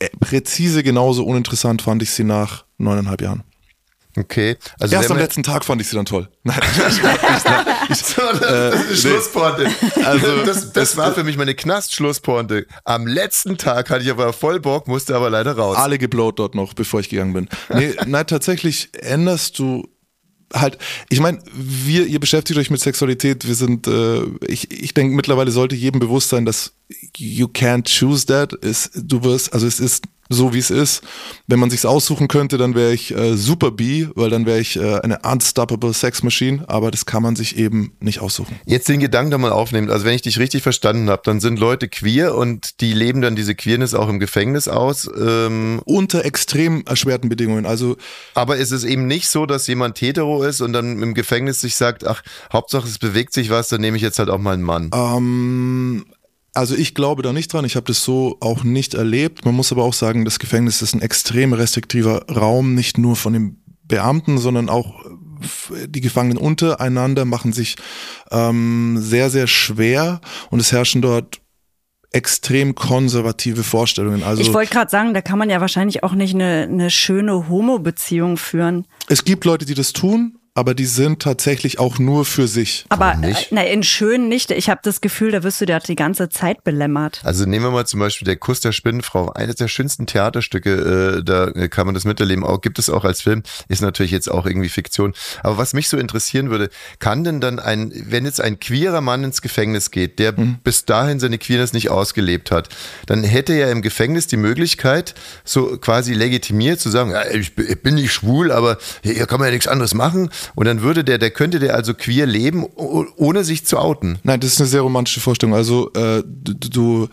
äh, 0.00 0.08
präzise 0.18 0.82
genauso 0.82 1.24
uninteressant 1.24 1.82
fand 1.82 2.02
ich 2.02 2.10
sie 2.10 2.24
nach 2.24 2.64
neuneinhalb 2.78 3.22
Jahren. 3.22 3.44
Okay. 4.16 4.56
Also 4.78 4.96
Erst 4.96 5.10
am 5.10 5.18
letzten 5.18 5.42
Tag 5.42 5.64
fand 5.64 5.80
ich 5.80 5.88
sie 5.88 5.96
dann 5.96 6.04
toll. 6.04 6.28
Nein, 6.42 6.58
ich, 7.90 7.96
so, 7.96 8.22
das, 8.22 8.40
das 8.40 8.74
ist 8.74 8.92
äh, 8.92 8.96
Schlussporte. 8.96 9.70
Also 10.04 10.44
das, 10.44 10.72
das 10.72 10.96
war 10.96 11.14
für 11.14 11.24
mich 11.24 11.36
meine 11.36 11.54
Knast-Schlussporte. 11.54 12.66
Am 12.84 13.06
letzten 13.06 13.56
Tag 13.56 13.90
hatte 13.90 14.02
ich 14.02 14.10
aber 14.10 14.32
voll 14.32 14.60
Bock, 14.60 14.88
musste 14.88 15.14
aber 15.14 15.30
leider 15.30 15.56
raus. 15.56 15.76
Alle 15.76 15.98
geblowt 15.98 16.38
dort 16.38 16.54
noch, 16.54 16.74
bevor 16.74 17.00
ich 17.00 17.08
gegangen 17.08 17.32
bin. 17.32 17.48
Nee, 17.72 17.94
nein, 18.06 18.26
tatsächlich 18.26 18.90
änderst 19.00 19.58
du 19.58 19.88
halt, 20.52 20.78
ich 21.08 21.20
meine, 21.20 21.38
wir, 21.52 22.06
ihr 22.06 22.18
beschäftigt 22.18 22.58
euch 22.58 22.70
mit 22.70 22.80
Sexualität, 22.80 23.46
wir 23.46 23.54
sind, 23.54 23.86
äh, 23.86 24.22
ich, 24.46 24.70
ich 24.70 24.94
denke 24.94 25.14
mittlerweile 25.14 25.52
sollte 25.52 25.76
jedem 25.76 26.00
bewusst 26.00 26.30
sein, 26.30 26.44
dass 26.44 26.72
you 27.16 27.46
can't 27.46 27.86
choose 27.88 28.26
that. 28.26 28.52
Ist, 28.54 28.90
du 28.94 29.22
wirst, 29.22 29.52
also 29.52 29.66
es 29.66 29.78
ist 29.78 30.04
so 30.30 30.54
wie 30.54 30.58
es 30.58 30.70
ist. 30.70 31.02
Wenn 31.48 31.58
man 31.58 31.68
sich's 31.68 31.84
aussuchen 31.84 32.28
könnte, 32.28 32.56
dann 32.56 32.74
wäre 32.74 32.94
ich 32.94 33.14
äh, 33.14 33.36
Super 33.36 33.72
B, 33.72 34.06
weil 34.14 34.30
dann 34.30 34.46
wäre 34.46 34.60
ich 34.60 34.76
äh, 34.76 35.00
eine 35.00 35.18
unstoppable 35.20 35.92
Sex 35.92 36.22
Machine, 36.22 36.64
aber 36.68 36.90
das 36.90 37.04
kann 37.04 37.22
man 37.22 37.36
sich 37.36 37.58
eben 37.58 37.92
nicht 38.00 38.20
aussuchen. 38.20 38.58
Jetzt 38.64 38.88
den 38.88 39.00
Gedanken 39.00 39.32
da 39.32 39.38
mal 39.38 39.50
aufnehmen, 39.50 39.90
also 39.90 40.04
wenn 40.06 40.14
ich 40.14 40.22
dich 40.22 40.38
richtig 40.38 40.62
verstanden 40.62 41.10
habe, 41.10 41.22
dann 41.24 41.40
sind 41.40 41.58
Leute 41.58 41.88
queer 41.88 42.36
und 42.36 42.80
die 42.80 42.92
leben 42.92 43.20
dann 43.20 43.34
diese 43.34 43.56
Queerness 43.56 43.92
auch 43.92 44.08
im 44.08 44.20
Gefängnis 44.20 44.68
aus. 44.68 45.10
Ähm, 45.20 45.82
Unter 45.84 46.24
extrem 46.24 46.84
erschwerten 46.86 47.28
Bedingungen. 47.28 47.66
Also, 47.66 47.96
aber 48.34 48.56
ist 48.56 48.70
es 48.70 48.84
eben 48.84 49.08
nicht 49.08 49.28
so, 49.28 49.46
dass 49.46 49.66
jemand 49.66 50.00
hetero 50.00 50.44
ist 50.44 50.60
und 50.60 50.72
dann 50.72 51.02
im 51.02 51.14
Gefängnis 51.14 51.60
sich 51.60 51.74
sagt, 51.74 52.06
ach, 52.06 52.22
Hauptsache 52.52 52.86
es 52.86 52.98
bewegt 52.98 53.32
sich 53.32 53.50
was, 53.50 53.68
dann 53.68 53.80
nehme 53.80 53.96
ich 53.96 54.02
jetzt 54.02 54.20
halt 54.20 54.30
auch 54.30 54.38
mal 54.38 54.54
einen 54.54 54.62
Mann. 54.62 54.90
Ähm, 54.94 56.06
also 56.60 56.74
ich 56.76 56.94
glaube 56.94 57.22
da 57.22 57.32
nicht 57.32 57.50
dran, 57.50 57.64
ich 57.64 57.74
habe 57.74 57.86
das 57.86 58.04
so 58.04 58.36
auch 58.40 58.64
nicht 58.64 58.92
erlebt. 58.92 59.46
Man 59.46 59.54
muss 59.54 59.72
aber 59.72 59.82
auch 59.82 59.94
sagen, 59.94 60.26
das 60.26 60.38
Gefängnis 60.38 60.82
ist 60.82 60.94
ein 60.94 61.00
extrem 61.00 61.54
restriktiver 61.54 62.26
Raum, 62.30 62.74
nicht 62.74 62.98
nur 62.98 63.16
von 63.16 63.32
den 63.32 63.64
Beamten, 63.82 64.36
sondern 64.36 64.68
auch 64.68 65.06
äh, 65.06 65.88
die 65.88 66.02
Gefangenen 66.02 66.36
untereinander 66.36 67.24
machen 67.24 67.54
sich 67.54 67.76
ähm, 68.30 68.98
sehr, 69.00 69.30
sehr 69.30 69.46
schwer 69.46 70.20
und 70.50 70.60
es 70.60 70.70
herrschen 70.70 71.00
dort 71.00 71.40
extrem 72.12 72.74
konservative 72.74 73.62
Vorstellungen. 73.62 74.22
Also 74.22 74.42
ich 74.42 74.52
wollte 74.52 74.70
gerade 74.70 74.90
sagen, 74.90 75.14
da 75.14 75.22
kann 75.22 75.38
man 75.38 75.48
ja 75.48 75.62
wahrscheinlich 75.62 76.04
auch 76.04 76.12
nicht 76.12 76.34
eine, 76.34 76.68
eine 76.70 76.90
schöne 76.90 77.48
Homo-Beziehung 77.48 78.36
führen. 78.36 78.86
Es 79.08 79.24
gibt 79.24 79.46
Leute, 79.46 79.64
die 79.64 79.74
das 79.74 79.94
tun, 79.94 80.36
aber 80.60 80.74
die 80.74 80.84
sind 80.84 81.22
tatsächlich 81.22 81.78
auch 81.78 81.98
nur 81.98 82.26
für 82.26 82.46
sich. 82.46 82.84
Aber 82.90 83.16
äh, 83.22 83.34
na, 83.50 83.62
in 83.62 83.82
schön 83.82 84.28
nicht. 84.28 84.50
Ich 84.50 84.68
habe 84.68 84.82
das 84.84 85.00
Gefühl, 85.00 85.30
da 85.30 85.42
wirst 85.42 85.58
du 85.62 85.64
da 85.64 85.78
die 85.78 85.96
ganze 85.96 86.28
Zeit 86.28 86.64
belämmert. 86.64 87.22
Also 87.24 87.46
nehmen 87.46 87.64
wir 87.64 87.70
mal 87.70 87.86
zum 87.86 87.98
Beispiel 87.98 88.26
der 88.26 88.36
Kuss 88.36 88.60
der 88.60 88.72
Spinnenfrau, 88.72 89.32
eines 89.32 89.56
der 89.56 89.68
schönsten 89.68 90.04
Theaterstücke, 90.04 91.20
äh, 91.20 91.24
da 91.24 91.50
kann 91.68 91.86
man 91.86 91.94
das 91.94 92.04
miterleben. 92.04 92.44
Auch 92.44 92.60
gibt 92.60 92.78
es 92.78 92.90
auch 92.90 93.04
als 93.04 93.22
Film, 93.22 93.42
ist 93.68 93.80
natürlich 93.80 94.12
jetzt 94.12 94.30
auch 94.30 94.44
irgendwie 94.44 94.68
Fiktion. 94.68 95.14
Aber 95.42 95.56
was 95.56 95.72
mich 95.72 95.88
so 95.88 95.96
interessieren 95.96 96.50
würde, 96.50 96.68
kann 96.98 97.24
denn 97.24 97.40
dann 97.40 97.58
ein, 97.58 97.90
wenn 97.94 98.26
jetzt 98.26 98.42
ein 98.42 98.60
queerer 98.60 99.00
Mann 99.00 99.24
ins 99.24 99.40
Gefängnis 99.40 99.90
geht, 99.90 100.18
der 100.18 100.38
mhm. 100.38 100.58
bis 100.62 100.84
dahin 100.84 101.20
seine 101.20 101.38
Queerness 101.38 101.72
nicht 101.72 101.88
ausgelebt 101.88 102.50
hat, 102.50 102.68
dann 103.06 103.24
hätte 103.24 103.54
er 103.54 103.70
im 103.70 103.80
Gefängnis 103.80 104.26
die 104.26 104.36
Möglichkeit, 104.36 105.14
so 105.42 105.78
quasi 105.78 106.12
legitimiert 106.12 106.80
zu 106.80 106.90
sagen, 106.90 107.12
ja, 107.12 107.26
ich, 107.30 107.56
ich 107.56 107.82
bin 107.82 107.94
nicht 107.94 108.12
schwul, 108.12 108.52
aber 108.52 108.76
hier 109.02 109.26
kann 109.26 109.38
man 109.38 109.48
ja 109.48 109.52
nichts 109.52 109.66
anderes 109.66 109.94
machen 109.94 110.28
und 110.54 110.66
dann 110.66 110.82
würde 110.82 111.04
der, 111.04 111.18
der 111.18 111.30
könnte 111.30 111.58
der 111.58 111.74
also 111.74 111.94
queer 111.94 112.26
leben, 112.26 112.64
ohne 112.64 113.44
sich 113.44 113.64
zu 113.66 113.78
outen. 113.78 114.18
Nein, 114.22 114.40
das 114.40 114.52
ist 114.52 114.60
eine 114.60 114.68
sehr 114.68 114.82
romantische 114.82 115.20
Vorstellung. 115.20 115.54
Also 115.54 115.92
äh, 115.94 116.22
du, 116.24 116.54
du 116.54 117.08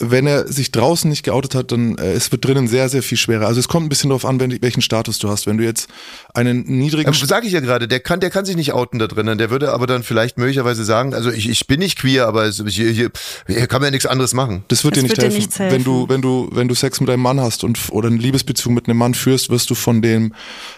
wenn 0.00 0.26
er 0.26 0.48
sich 0.48 0.72
draußen 0.72 1.08
nicht 1.08 1.24
geoutet 1.24 1.54
hat, 1.54 1.72
dann 1.72 1.96
äh, 1.98 2.12
es 2.12 2.32
wird 2.32 2.44
drinnen 2.44 2.66
sehr, 2.68 2.88
sehr 2.88 3.02
viel 3.02 3.18
schwerer. 3.18 3.46
Also 3.46 3.60
es 3.60 3.68
kommt 3.68 3.86
ein 3.86 3.88
bisschen 3.90 4.08
darauf 4.10 4.24
an, 4.24 4.40
wenn, 4.40 4.62
welchen 4.62 4.80
Status 4.80 5.18
du 5.18 5.28
hast. 5.28 5.46
Wenn 5.46 5.58
du 5.58 5.64
jetzt 5.64 5.88
einen 6.34 6.64
niedrigen... 6.64 7.08
Ähm, 7.08 7.14
Sage 7.14 7.46
ich 7.46 7.52
ja 7.52 7.60
gerade, 7.60 7.86
der 7.86 8.00
kann, 8.00 8.18
der 8.18 8.30
kann 8.30 8.46
sich 8.46 8.56
nicht 8.56 8.72
outen 8.72 8.98
da 8.98 9.06
drinnen. 9.06 9.36
Der 9.36 9.50
würde 9.50 9.72
aber 9.72 9.86
dann 9.86 10.02
vielleicht 10.02 10.38
möglicherweise 10.38 10.84
sagen, 10.84 11.14
also 11.14 11.30
ich, 11.30 11.48
ich 11.48 11.66
bin 11.66 11.80
nicht 11.80 11.98
queer, 11.98 12.26
aber 12.26 12.50
hier, 12.50 12.90
hier, 12.90 13.10
hier 13.46 13.66
kann 13.66 13.82
man 13.82 13.88
ja 13.88 13.90
nichts 13.90 14.06
anderes 14.06 14.32
machen. 14.32 14.64
Das 14.68 14.84
wird, 14.84 14.96
dir, 14.96 15.02
nicht, 15.02 15.16
wird 15.16 15.32
helfen. 15.32 15.50
dir 15.50 15.58
helfen. 15.58 15.76
Wenn 15.76 15.84
du, 15.84 16.08
wenn 16.08 16.22
du, 16.22 16.48
wenn 16.52 16.68
du 16.68 16.74
Sex 16.74 17.00
mit 17.00 17.10
einem 17.10 17.22
Mann 17.22 17.40
hast 17.40 17.62
und 17.62 17.78
oder 17.90 18.08
eine 18.08 18.16
Liebesbeziehung 18.16 18.74
mit 18.74 18.88
einem 18.88 18.96
Mann 18.96 19.14
führst, 19.14 19.50
wirst 19.50 19.68
du 19.68 19.74
von 19.74 20.00
dem, 20.00 20.34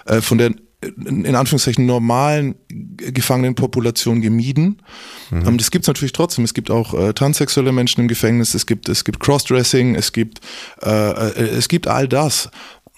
äh, 0.07 0.20
von 0.20 0.38
der 0.38 0.50
in 0.83 1.35
Anführungszeichen 1.35 1.87
normalen 1.87 2.57
Gefangenenpopulation 2.68 4.21
gemieden. 4.21 4.83
Mhm. 5.31 5.47
Ähm, 5.47 5.59
das 5.59 5.71
gibt 5.71 5.85
es 5.85 5.88
natürlich 5.88 6.12
trotzdem. 6.12 6.45
Es 6.45 6.55
gibt 6.55 6.71
auch 6.71 6.95
äh, 6.95 7.12
transsexuelle 7.12 7.73
Menschen 7.73 8.01
im 8.01 8.09
Gefängnis, 8.09 8.55
es 8.55 8.66
gibt, 8.66 8.88
es 8.88 9.05
gibt 9.05 9.21
Crossdressing, 9.21 9.95
es 9.95 10.12
gibt, 10.12 10.40
äh, 10.83 10.88
äh, 10.88 11.49
es 11.57 11.68
gibt 11.68 11.87
all 11.87 12.09
das. 12.09 12.51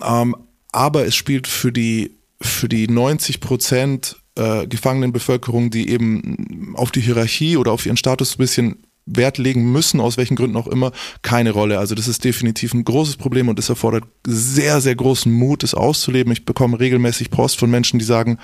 Ähm, 0.02 0.34
aber 0.72 1.06
es 1.06 1.14
spielt 1.14 1.46
für 1.46 1.72
die, 1.72 2.16
für 2.40 2.68
die 2.68 2.88
90 2.88 3.40
Prozent 3.40 4.16
äh, 4.36 4.66
Gefangenenbevölkerung, 4.66 5.70
die 5.70 5.90
eben 5.90 6.74
auf 6.76 6.90
die 6.90 7.00
Hierarchie 7.00 7.56
oder 7.56 7.72
auf 7.72 7.86
ihren 7.86 7.96
Status 7.96 8.34
ein 8.34 8.38
bisschen 8.38 8.86
Wert 9.06 9.38
legen 9.38 9.70
müssen, 9.70 10.00
aus 10.00 10.16
welchen 10.16 10.36
Gründen 10.36 10.56
auch 10.56 10.66
immer, 10.66 10.92
keine 11.22 11.50
Rolle. 11.50 11.78
Also 11.78 11.94
das 11.94 12.08
ist 12.08 12.24
definitiv 12.24 12.72
ein 12.74 12.84
großes 12.84 13.16
Problem 13.16 13.48
und 13.48 13.58
es 13.58 13.68
erfordert 13.68 14.04
sehr, 14.26 14.80
sehr 14.80 14.94
großen 14.94 15.32
Mut, 15.32 15.62
es 15.62 15.74
auszuleben. 15.74 16.32
Ich 16.32 16.44
bekomme 16.44 16.80
regelmäßig 16.80 17.30
Post 17.30 17.58
von 17.58 17.70
Menschen, 17.70 17.98
die 17.98 18.04
sagen, 18.04 18.38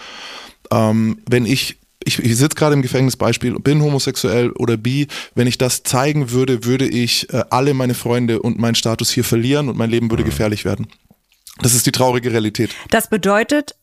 ähm, 0.71 1.19
wenn 1.29 1.47
ich 1.47 1.79
ich, 2.03 2.19
ich 2.19 2.37
sitze 2.37 2.57
gerade 2.57 2.75
im 2.75 2.83
Gefängnisbeispiel, 2.83 3.59
bin 3.61 3.83
homosexuell 3.83 4.53
oder 4.53 4.79
bi, 4.79 5.07
wenn 5.35 5.47
ich 5.47 5.59
das 5.59 5.83
zeigen 5.83 6.31
würde, 6.31 6.65
würde 6.65 6.89
ich 6.89 7.31
äh, 7.31 7.45
alle 7.51 7.75
meine 7.75 7.93
Freunde 7.93 8.41
und 8.41 8.59
meinen 8.59 8.75
Status 8.75 9.11
hier 9.11 9.25
verlieren 9.25 9.69
und 9.69 9.77
mein 9.77 9.91
Leben 9.91 10.11
würde 10.11 10.23
mhm. 10.23 10.29
gefährlich 10.29 10.65
werden. 10.65 10.87
Das 11.59 11.75
ist 11.75 11.85
die 11.85 11.93
traurige 11.93 12.33
Realität. 12.33 12.71
Das 12.91 13.11
bedeutet, 13.11 13.75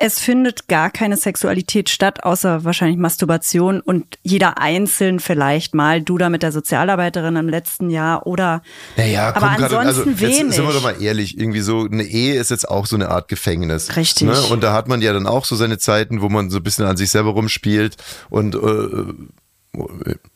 es 0.00 0.18
findet 0.18 0.68
gar 0.68 0.90
keine 0.90 1.16
Sexualität 1.16 1.88
statt, 1.88 2.24
außer 2.24 2.64
wahrscheinlich 2.64 2.98
Masturbation 2.98 3.80
und 3.80 4.18
jeder 4.22 4.58
einzeln 4.58 5.20
vielleicht 5.20 5.74
mal, 5.74 6.00
du 6.00 6.18
da 6.18 6.28
mit 6.28 6.42
der 6.42 6.52
Sozialarbeiterin 6.52 7.36
im 7.36 7.48
letzten 7.48 7.90
Jahr 7.90 8.26
oder 8.26 8.62
naja, 8.96 9.34
aber 9.34 9.50
ansonsten 9.50 9.86
also, 9.86 10.04
wenig. 10.20 10.38
Jetzt 10.38 10.54
sind 10.54 10.66
wir 10.66 10.72
doch 10.72 10.82
mal 10.82 11.00
ehrlich, 11.02 11.38
irgendwie 11.38 11.60
so 11.60 11.86
eine 11.90 12.04
Ehe 12.04 12.40
ist 12.40 12.50
jetzt 12.50 12.68
auch 12.68 12.86
so 12.86 12.96
eine 12.96 13.08
Art 13.08 13.28
Gefängnis. 13.28 13.96
Richtig. 13.96 14.28
Ne? 14.28 14.40
Und 14.50 14.62
da 14.62 14.72
hat 14.72 14.88
man 14.88 15.02
ja 15.02 15.12
dann 15.12 15.26
auch 15.26 15.44
so 15.44 15.56
seine 15.56 15.78
Zeiten, 15.78 16.22
wo 16.22 16.28
man 16.28 16.50
so 16.50 16.58
ein 16.58 16.62
bisschen 16.62 16.86
an 16.86 16.96
sich 16.96 17.10
selber 17.10 17.30
rumspielt 17.30 17.96
und 18.30 18.54
äh, 18.54 19.12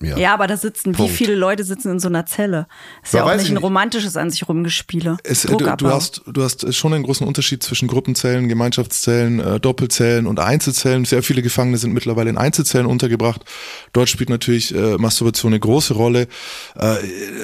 ja. 0.01 0.16
ja, 0.16 0.35
aber 0.35 0.46
da 0.46 0.57
sitzen, 0.57 0.92
Punkt. 0.92 1.12
wie 1.12 1.14
viele 1.14 1.35
Leute 1.35 1.62
sitzen 1.62 1.90
in 1.90 2.01
so 2.01 2.09
einer 2.09 2.25
Zelle? 2.25 2.66
Ist 3.03 3.12
ja, 3.12 3.20
ja 3.20 3.31
auch 3.31 3.37
nicht 3.37 3.51
ein 3.51 3.59
romantisches 3.59 4.16
an 4.16 4.31
sich 4.31 4.49
rumgespiele. 4.49 5.18
Es, 5.25 5.42
du, 5.42 5.59
du, 5.59 5.88
hast, 5.88 6.22
du 6.27 6.42
hast 6.42 6.75
schon 6.75 6.94
einen 6.94 7.05
großen 7.05 7.27
Unterschied 7.27 7.62
zwischen 7.62 7.87
Gruppenzellen, 7.87 8.49
Gemeinschaftszellen, 8.49 9.40
äh, 9.40 9.61
Doppelzellen 9.61 10.27
und 10.27 10.40
Einzelzellen. 10.40 11.05
Sehr 11.05 11.22
viele 11.22 11.42
Gefangene 11.42 11.77
sind 11.77 11.92
mittlerweile 11.92 12.31
in 12.31 12.38
Einzelzellen 12.38 12.87
untergebracht. 12.87 13.44
Dort 13.92 14.09
spielt 14.09 14.31
natürlich 14.31 14.75
äh, 14.75 14.96
Masturbation 14.96 15.53
eine 15.53 15.61
große 15.61 15.92
Rolle. 15.92 16.29
Äh, 16.75 16.94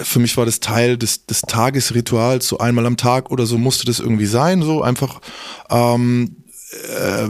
für 0.02 0.18
mich 0.18 0.38
war 0.38 0.46
das 0.46 0.61
Teil 0.61 0.96
des, 0.96 1.26
des 1.26 1.42
Tagesrituals, 1.42 2.48
so 2.48 2.57
einmal 2.57 2.87
am 2.87 2.96
Tag 2.96 3.31
oder 3.31 3.44
so 3.44 3.59
musste 3.59 3.85
das 3.85 4.00
irgendwie 4.00 4.26
sein, 4.26 4.62
so 4.62 4.81
einfach 4.81 5.20
ähm, 5.68 6.37
äh, 6.72 7.28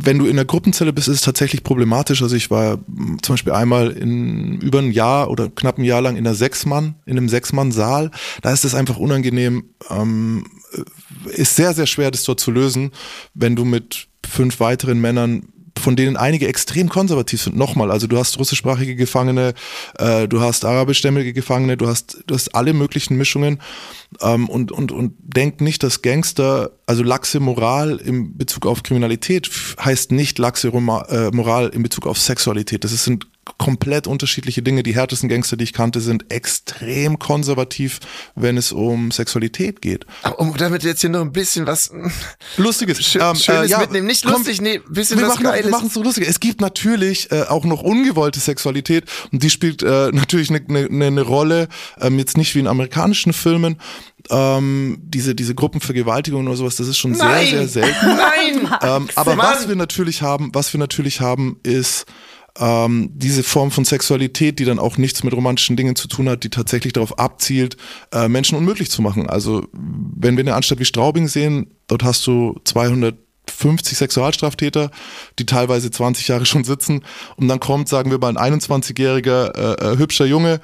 wenn 0.00 0.18
du 0.18 0.26
in 0.26 0.36
der 0.36 0.44
Gruppenzelle 0.44 0.92
bist, 0.92 1.08
ist 1.08 1.16
es 1.16 1.22
tatsächlich 1.22 1.64
problematisch. 1.64 2.22
Also 2.22 2.36
ich 2.36 2.50
war 2.50 2.78
zum 3.22 3.34
Beispiel 3.34 3.52
einmal 3.52 3.90
in 3.90 4.60
über 4.60 4.78
ein 4.78 4.92
Jahr 4.92 5.30
oder 5.30 5.48
knapp 5.48 5.78
ein 5.78 5.84
Jahr 5.84 6.00
lang 6.00 6.16
in 6.16 6.26
einer 6.26 6.36
Sechsmann, 6.36 6.94
in 7.04 7.16
einem 7.16 7.28
Sechsmann-Saal. 7.28 8.10
Da 8.42 8.52
ist 8.52 8.64
es 8.64 8.74
einfach 8.74 8.98
unangenehm. 8.98 9.70
Ähm, 9.90 10.46
ist 11.26 11.56
sehr, 11.56 11.74
sehr 11.74 11.86
schwer, 11.86 12.10
das 12.10 12.24
dort 12.24 12.40
zu 12.40 12.50
lösen, 12.50 12.92
wenn 13.34 13.56
du 13.56 13.64
mit 13.64 14.08
fünf 14.26 14.60
weiteren 14.60 15.00
Männern 15.00 15.48
von 15.78 15.96
denen 15.96 16.16
einige 16.16 16.48
extrem 16.48 16.88
konservativ 16.88 17.42
sind. 17.42 17.56
Nochmal, 17.56 17.90
also 17.90 18.06
du 18.06 18.18
hast 18.18 18.38
russischsprachige 18.38 18.96
Gefangene, 18.96 19.54
äh, 19.98 20.28
du 20.28 20.40
hast 20.40 20.64
arabischstämmige 20.64 21.32
Gefangene, 21.32 21.76
du 21.76 21.86
hast, 21.86 22.22
du 22.26 22.34
hast 22.34 22.54
alle 22.54 22.72
möglichen 22.72 23.16
Mischungen 23.16 23.60
ähm, 24.20 24.48
und, 24.48 24.72
und, 24.72 24.92
und 24.92 25.14
denk 25.18 25.60
nicht, 25.60 25.82
dass 25.82 26.02
Gangster, 26.02 26.70
also 26.86 27.02
laxe 27.02 27.40
Moral 27.40 27.96
im 27.96 28.36
Bezug 28.36 28.66
auf 28.66 28.82
Kriminalität 28.82 29.50
heißt 29.82 30.12
nicht 30.12 30.38
laxe 30.38 30.68
äh, 30.68 31.30
Moral 31.30 31.68
in 31.68 31.82
Bezug 31.82 32.06
auf 32.06 32.18
Sexualität. 32.18 32.84
Das 32.84 32.92
sind 33.04 33.26
komplett 33.56 34.06
unterschiedliche 34.06 34.62
Dinge. 34.62 34.82
Die 34.82 34.94
härtesten 34.94 35.28
Gangster, 35.28 35.56
die 35.56 35.64
ich 35.64 35.72
kannte, 35.72 36.00
sind 36.00 36.30
extrem 36.32 37.18
konservativ, 37.18 38.00
wenn 38.34 38.56
es 38.56 38.72
um 38.72 39.10
Sexualität 39.10 39.80
geht. 39.80 40.06
Um 40.36 40.56
damit 40.56 40.82
jetzt 40.82 41.00
hier 41.00 41.10
noch 41.10 41.22
ein 41.22 41.32
bisschen 41.32 41.66
was 41.66 41.90
Lustiges, 42.56 43.02
Schön, 43.04 43.22
ähm, 43.22 43.36
Schönes 43.36 43.68
äh, 43.68 43.70
ja, 43.70 43.78
mitnehmen. 43.78 44.06
Nicht 44.06 44.24
lustig, 44.24 44.58
komm, 44.58 44.64
nee, 44.64 44.80
bisschen 44.88 45.18
wir 45.18 45.26
was 45.26 45.34
machen 45.34 45.44
Geiles. 45.44 45.64
wir 45.64 45.70
machen 45.70 45.86
es 45.86 45.94
so 45.94 46.02
lustig. 46.02 46.28
Es 46.28 46.40
gibt 46.40 46.60
natürlich 46.60 47.30
äh, 47.30 47.42
auch 47.42 47.64
noch 47.64 47.82
ungewollte 47.82 48.40
Sexualität 48.40 49.04
und 49.32 49.42
die 49.42 49.50
spielt 49.50 49.82
äh, 49.82 50.10
natürlich 50.12 50.50
eine 50.50 50.60
ne, 50.68 51.10
ne 51.10 51.22
Rolle, 51.22 51.68
ähm, 52.00 52.18
jetzt 52.18 52.36
nicht 52.36 52.54
wie 52.54 52.60
in 52.60 52.66
amerikanischen 52.66 53.32
Filmen, 53.32 53.76
ähm, 54.30 54.98
diese, 55.02 55.34
diese 55.34 55.54
Gruppenvergewaltigung 55.54 56.46
oder 56.46 56.56
sowas, 56.56 56.76
das 56.76 56.88
ist 56.88 56.98
schon 56.98 57.12
Nein. 57.12 57.46
sehr, 57.46 57.68
sehr 57.68 57.84
selten. 57.84 58.06
Nein! 58.06 58.78
Ähm, 58.82 59.08
aber 59.14 59.36
Mann. 59.36 59.46
was 59.54 59.68
wir 59.68 59.76
natürlich 59.76 60.22
haben, 60.22 60.50
was 60.52 60.72
wir 60.72 60.78
natürlich 60.78 61.20
haben, 61.20 61.58
ist 61.62 62.06
ähm, 62.58 63.10
diese 63.14 63.42
Form 63.42 63.70
von 63.70 63.84
Sexualität, 63.84 64.58
die 64.58 64.64
dann 64.64 64.78
auch 64.78 64.96
nichts 64.96 65.22
mit 65.22 65.34
romantischen 65.34 65.76
Dingen 65.76 65.96
zu 65.96 66.08
tun 66.08 66.28
hat, 66.28 66.44
die 66.44 66.50
tatsächlich 66.50 66.92
darauf 66.92 67.18
abzielt, 67.18 67.76
äh, 68.12 68.28
Menschen 68.28 68.58
unmöglich 68.58 68.90
zu 68.90 69.02
machen. 69.02 69.28
Also 69.28 69.66
wenn 69.72 70.36
wir 70.36 70.44
eine 70.44 70.54
Anstalt 70.54 70.80
wie 70.80 70.84
Straubing 70.84 71.28
sehen, 71.28 71.68
dort 71.86 72.02
hast 72.02 72.26
du 72.26 72.60
250 72.64 73.96
Sexualstraftäter, 73.98 74.90
die 75.38 75.46
teilweise 75.46 75.90
20 75.90 76.28
Jahre 76.28 76.46
schon 76.46 76.64
sitzen 76.64 77.04
und 77.36 77.48
dann 77.48 77.60
kommt, 77.60 77.88
sagen 77.88 78.10
wir 78.10 78.18
mal, 78.18 78.36
ein 78.36 78.60
21-jähriger 78.60 79.54
äh, 79.56 79.92
äh, 79.92 79.98
hübscher 79.98 80.26
Junge 80.26 80.60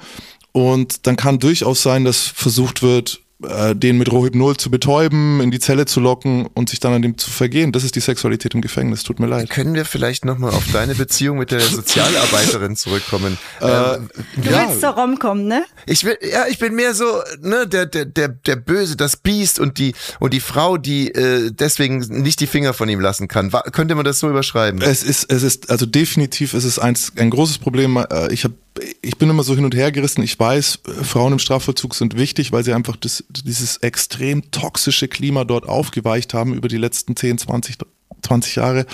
und 0.51 1.07
dann 1.07 1.15
kann 1.15 1.39
durchaus 1.39 1.81
sein, 1.81 2.05
dass 2.05 2.21
versucht 2.21 2.81
wird, 2.81 3.21
äh, 3.45 3.75
den 3.75 3.97
mit 3.97 4.11
Rohypnol 4.11 4.57
zu 4.57 4.69
betäuben, 4.69 5.41
in 5.41 5.51
die 5.51 5.59
Zelle 5.59 5.85
zu 5.85 5.99
locken 5.99 6.47
und 6.53 6.69
sich 6.69 6.79
dann 6.79 6.93
an 6.93 7.01
dem 7.01 7.17
zu 7.17 7.29
vergehen. 7.29 7.71
Das 7.71 7.83
ist 7.83 7.95
die 7.95 7.99
Sexualität 7.99 8.53
im 8.53 8.61
Gefängnis. 8.61 9.03
Tut 9.03 9.19
mir 9.19 9.27
leid. 9.27 9.49
Können 9.49 9.73
wir 9.73 9.85
vielleicht 9.85 10.25
nochmal 10.25 10.51
auf 10.51 10.65
deine 10.71 10.95
Beziehung 10.95 11.37
mit 11.37 11.51
der 11.51 11.59
Sozialarbeiterin 11.61 12.75
zurückkommen? 12.75 13.37
Äh, 13.61 13.65
ähm, 13.65 14.09
du 14.37 14.49
ja. 14.49 14.67
willst 14.67 14.81
zur 14.81 14.91
Rom 14.91 15.19
kommen, 15.19 15.47
ne? 15.47 15.65
Ich 15.85 16.03
will, 16.03 16.17
ja, 16.21 16.45
ich 16.49 16.59
bin 16.59 16.75
mehr 16.75 16.93
so, 16.93 17.05
ne, 17.41 17.67
der, 17.67 17.85
der, 17.85 18.05
der, 18.05 18.29
der 18.29 18.55
Böse, 18.55 18.95
das 18.95 19.17
Biest 19.17 19.59
und 19.59 19.77
die, 19.77 19.93
und 20.19 20.33
die 20.33 20.39
Frau, 20.39 20.77
die 20.77 21.09
äh, 21.13 21.51
deswegen 21.51 21.99
nicht 21.99 22.39
die 22.39 22.47
Finger 22.47 22.73
von 22.73 22.89
ihm 22.89 22.99
lassen 22.99 23.27
kann. 23.27 23.53
War, 23.53 23.63
könnte 23.63 23.95
man 23.95 24.05
das 24.05 24.19
so 24.19 24.29
überschreiben? 24.29 24.81
Es 24.81 25.03
ist, 25.03 25.31
es 25.31 25.43
ist, 25.43 25.69
also 25.69 25.85
definitiv 25.85 26.53
ist 26.53 26.65
es 26.65 26.79
eins, 26.79 27.13
ein 27.17 27.29
großes 27.29 27.57
Problem. 27.59 27.97
Äh, 27.97 28.33
ich 28.33 28.43
habe 28.43 28.55
ich 29.01 29.17
bin 29.17 29.29
immer 29.29 29.43
so 29.43 29.55
hin 29.55 29.65
und 29.65 29.75
her 29.75 29.91
gerissen. 29.91 30.23
Ich 30.23 30.39
weiß, 30.39 30.79
Frauen 31.03 31.33
im 31.33 31.39
Strafvollzug 31.39 31.95
sind 31.95 32.17
wichtig, 32.17 32.51
weil 32.51 32.63
sie 32.63 32.73
einfach 32.73 32.95
das, 32.95 33.23
dieses 33.29 33.77
extrem 33.77 34.51
toxische 34.51 35.07
Klima 35.07 35.45
dort 35.45 35.67
aufgeweicht 35.67 36.33
haben 36.33 36.53
über 36.53 36.67
die 36.67 36.77
letzten 36.77 37.15
10, 37.15 37.37
20, 37.37 37.77
20 38.21 38.55
Jahre. 38.55 38.85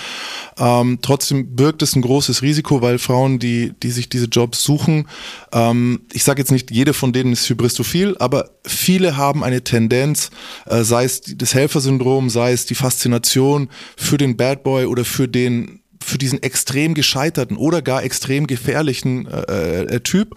Ähm, 0.58 0.98
trotzdem 1.02 1.56
birgt 1.56 1.82
es 1.82 1.96
ein 1.96 2.02
großes 2.02 2.42
Risiko, 2.42 2.82
weil 2.82 2.98
Frauen, 2.98 3.38
die, 3.38 3.72
die 3.82 3.90
sich 3.90 4.08
diese 4.08 4.26
Jobs 4.26 4.62
suchen, 4.62 5.08
ähm, 5.52 6.02
ich 6.12 6.24
sage 6.24 6.40
jetzt 6.40 6.52
nicht, 6.52 6.70
jede 6.70 6.92
von 6.92 7.12
denen 7.12 7.32
ist 7.32 7.48
hybristophil, 7.48 8.16
aber 8.18 8.50
viele 8.64 9.16
haben 9.16 9.42
eine 9.42 9.64
Tendenz, 9.64 10.30
äh, 10.66 10.82
sei 10.82 11.04
es 11.04 11.22
das 11.22 11.54
Helfersyndrom, 11.54 12.30
sei 12.30 12.52
es 12.52 12.66
die 12.66 12.74
Faszination 12.74 13.68
für 13.96 14.18
den 14.18 14.36
Bad 14.36 14.62
Boy 14.62 14.86
oder 14.86 15.04
für 15.04 15.28
den 15.28 15.81
für 16.02 16.18
diesen 16.18 16.42
extrem 16.42 16.94
gescheiterten 16.94 17.56
oder 17.56 17.82
gar 17.82 18.02
extrem 18.02 18.46
gefährlichen 18.46 19.26
äh, 19.26 19.82
äh, 19.82 20.00
Typ. 20.00 20.34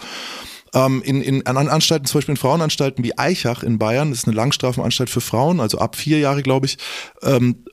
Ähm, 0.74 1.02
in, 1.04 1.22
in, 1.22 1.46
an 1.46 1.58
Anstalten, 1.58 2.06
zum 2.06 2.20
Beispiel 2.20 2.34
in 2.34 2.38
Frauenanstalten 2.38 3.04
wie 3.04 3.18
Eichach 3.18 3.64
in 3.64 3.80
Bayern, 3.80 4.10
das 4.10 4.20
ist 4.20 4.28
eine 4.28 4.36
Langstrafenanstalt 4.36 5.10
für 5.10 5.22
Frauen, 5.22 5.60
also 5.60 5.78
ab 5.80 5.96
vier 5.96 6.20
Jahre, 6.20 6.44
glaube 6.44 6.66
ich, 6.66 6.78
ähm, 7.24 7.64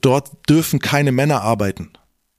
dort 0.00 0.30
dürfen 0.48 0.78
keine 0.78 1.12
Männer 1.12 1.42
arbeiten. 1.42 1.90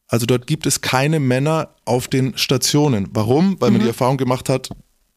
Also 0.08 0.26
dort 0.26 0.46
gibt 0.46 0.66
es 0.66 0.82
keine 0.82 1.20
Männer 1.20 1.76
auf 1.86 2.08
den 2.08 2.38
Stationen. 2.38 3.08
Warum? 3.12 3.56
Weil 3.62 3.72
man 3.72 3.80
die 3.80 3.86
mhm. 3.86 3.92
Erfahrung 3.92 4.18
gemacht 4.18 4.50
hat, 4.50 4.70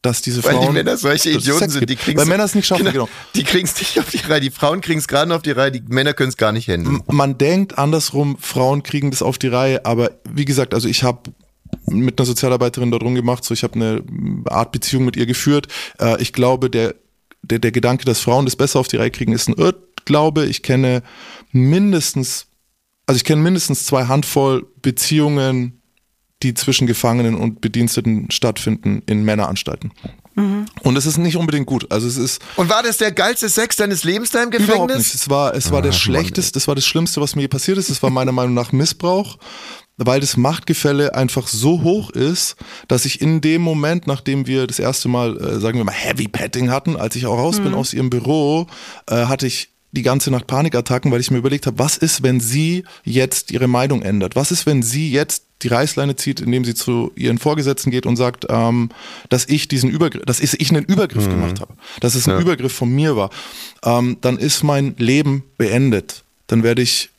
dass 0.05 0.21
diese 0.21 0.41
Frauen. 0.41 0.55
Weil 0.55 0.67
die 0.67 0.73
Männer 0.73 0.97
solche 0.97 1.31
Idioten 1.31 1.69
sind, 1.69 1.89
die 1.89 1.95
kriegen 1.95 2.19
Weil 2.19 2.27
Männer 2.27 2.43
es 2.43 2.53
nicht 2.53 2.67
schaffen, 2.67 2.85
genau. 2.85 3.05
genau. 3.05 3.09
Die 3.33 3.43
kriegen 3.43 3.65
es 3.65 3.77
nicht 3.79 3.99
auf 3.99 4.09
die 4.09 4.17
Reihe. 4.17 4.39
Die 4.39 4.51
Frauen 4.51 4.81
kriegen 4.81 4.99
es 4.99 5.07
gerade 5.07 5.33
auf 5.33 5.41
die 5.41 5.51
Reihe, 5.51 5.71
die 5.71 5.81
Männer 5.87 6.13
können 6.13 6.29
es 6.29 6.37
gar 6.37 6.51
nicht 6.51 6.67
handeln. 6.67 7.01
Man 7.07 7.37
denkt 7.37 7.77
andersrum, 7.77 8.37
Frauen 8.39 8.83
kriegen 8.83 9.09
das 9.11 9.21
auf 9.21 9.37
die 9.37 9.47
Reihe, 9.47 9.85
aber 9.85 10.11
wie 10.29 10.45
gesagt, 10.45 10.73
also 10.73 10.87
ich 10.87 11.03
habe 11.03 11.31
mit 11.87 12.19
einer 12.19 12.25
Sozialarbeiterin 12.25 12.91
dort 12.91 13.03
rumgemacht, 13.03 13.43
so 13.43 13.53
ich 13.53 13.63
habe 13.63 13.75
eine 13.75 14.03
Art 14.45 14.71
Beziehung 14.71 15.05
mit 15.05 15.15
ihr 15.15 15.25
geführt. 15.25 15.67
Äh, 15.99 16.21
ich 16.21 16.33
glaube, 16.33 16.69
der, 16.69 16.95
der, 17.41 17.59
der 17.59 17.71
Gedanke, 17.71 18.05
dass 18.05 18.19
Frauen 18.19 18.45
das 18.45 18.55
besser 18.55 18.79
auf 18.79 18.87
die 18.87 18.97
Reihe 18.97 19.11
kriegen, 19.11 19.33
ist 19.33 19.49
ein 19.49 19.55
Irrglaube. 19.55 20.45
Ich 20.45 20.61
kenne 20.61 21.01
mindestens, 21.51 22.47
also 23.07 23.17
ich 23.17 23.23
kenne 23.23 23.41
mindestens 23.41 23.85
zwei 23.85 24.05
Handvoll 24.05 24.67
Beziehungen, 24.81 25.81
die 26.43 26.53
zwischen 26.53 26.87
Gefangenen 26.87 27.35
und 27.35 27.61
Bediensteten 27.61 28.29
stattfinden 28.29 29.01
in 29.05 29.23
Männeranstalten. 29.23 29.91
Mhm. 30.35 30.65
Und 30.83 30.97
es 30.97 31.05
ist 31.05 31.17
nicht 31.17 31.37
unbedingt 31.37 31.65
gut. 31.65 31.91
Also 31.91 32.07
es 32.07 32.17
ist. 32.17 32.41
Und 32.57 32.69
war 32.69 32.83
das 32.83 32.97
der 32.97 33.11
geilste 33.11 33.47
Sex 33.47 33.77
deines 33.77 34.03
Lebens 34.03 34.31
da 34.31 34.43
im 34.43 34.51
Gefängnis? 34.51 34.75
Überhaupt 34.75 34.97
nicht. 34.97 35.15
Es 35.15 35.29
war, 35.29 35.55
es 35.55 35.71
war 35.71 35.81
der 35.81 35.93
schlechteste, 35.93 36.53
das 36.53 36.67
war 36.67 36.75
das 36.75 36.85
Schlimmste, 36.85 37.21
was 37.21 37.35
mir 37.35 37.43
je 37.43 37.47
passiert 37.47 37.77
ist. 37.77 37.89
Es 37.89 38.03
war 38.03 38.09
meiner 38.09 38.31
Meinung 38.33 38.53
nach 38.53 38.73
Missbrauch, 38.73 39.37
weil 39.97 40.19
das 40.19 40.35
Machtgefälle 40.35 41.15
einfach 41.15 41.47
so 41.47 41.83
hoch 41.83 42.09
ist, 42.09 42.57
dass 42.89 43.05
ich 43.05 43.21
in 43.21 43.39
dem 43.39 43.61
Moment, 43.61 44.07
nachdem 44.07 44.45
wir 44.45 44.67
das 44.67 44.79
erste 44.79 45.07
Mal, 45.07 45.37
äh, 45.37 45.59
sagen 45.59 45.77
wir 45.77 45.85
mal, 45.85 45.93
Heavy 45.93 46.27
Petting 46.27 46.69
hatten, 46.69 46.97
als 46.97 47.15
ich 47.15 47.25
auch 47.27 47.37
raus 47.37 47.59
mhm. 47.59 47.63
bin 47.63 47.73
aus 47.73 47.93
ihrem 47.93 48.09
Büro, 48.09 48.67
äh, 49.07 49.25
hatte 49.27 49.47
ich 49.47 49.69
die 49.91 50.01
ganze 50.01 50.29
Nacht 50.29 50.47
Panikattacken, 50.47 51.11
weil 51.13 51.21
ich 51.21 51.31
mir 51.31 51.37
überlegt 51.37 51.65
habe, 51.65 51.79
was 51.79 51.95
ist, 51.95 52.21
wenn 52.21 52.41
sie 52.41 52.83
jetzt 53.05 53.51
ihre 53.51 53.69
Meinung 53.69 54.01
ändert? 54.01 54.35
Was 54.35 54.51
ist, 54.51 54.65
wenn 54.65 54.83
sie 54.83 55.09
jetzt 55.09 55.45
die 55.65 55.69
Reißleine 55.69 56.15
zieht, 56.15 56.39
indem 56.41 56.63
sie 56.63 56.75
zu 56.75 57.11
ihren 57.15 57.39
Vorgesetzten 57.39 57.89
geht 57.89 58.05
und 58.05 58.17
sagt, 58.17 58.45
ähm, 58.49 58.89
dass 59.29 59.47
ich 59.49 59.67
diesen 59.67 59.89
Übergriff, 59.89 60.23
dass 60.25 60.39
ich 60.39 60.69
einen 60.69 60.85
Übergriff 60.85 61.25
mhm. 61.25 61.31
gemacht 61.31 61.59
habe, 61.59 61.73
dass 62.01 62.13
es 62.13 62.27
ein 62.27 62.35
ja. 62.35 62.39
Übergriff 62.39 62.71
von 62.71 62.89
mir 62.89 63.15
war, 63.15 63.31
ähm, 63.83 64.17
dann 64.21 64.37
ist 64.37 64.63
mein 64.63 64.95
Leben 64.97 65.43
beendet. 65.57 66.23
Dann 66.45 66.61
werde 66.61 66.83
ich 66.83 67.09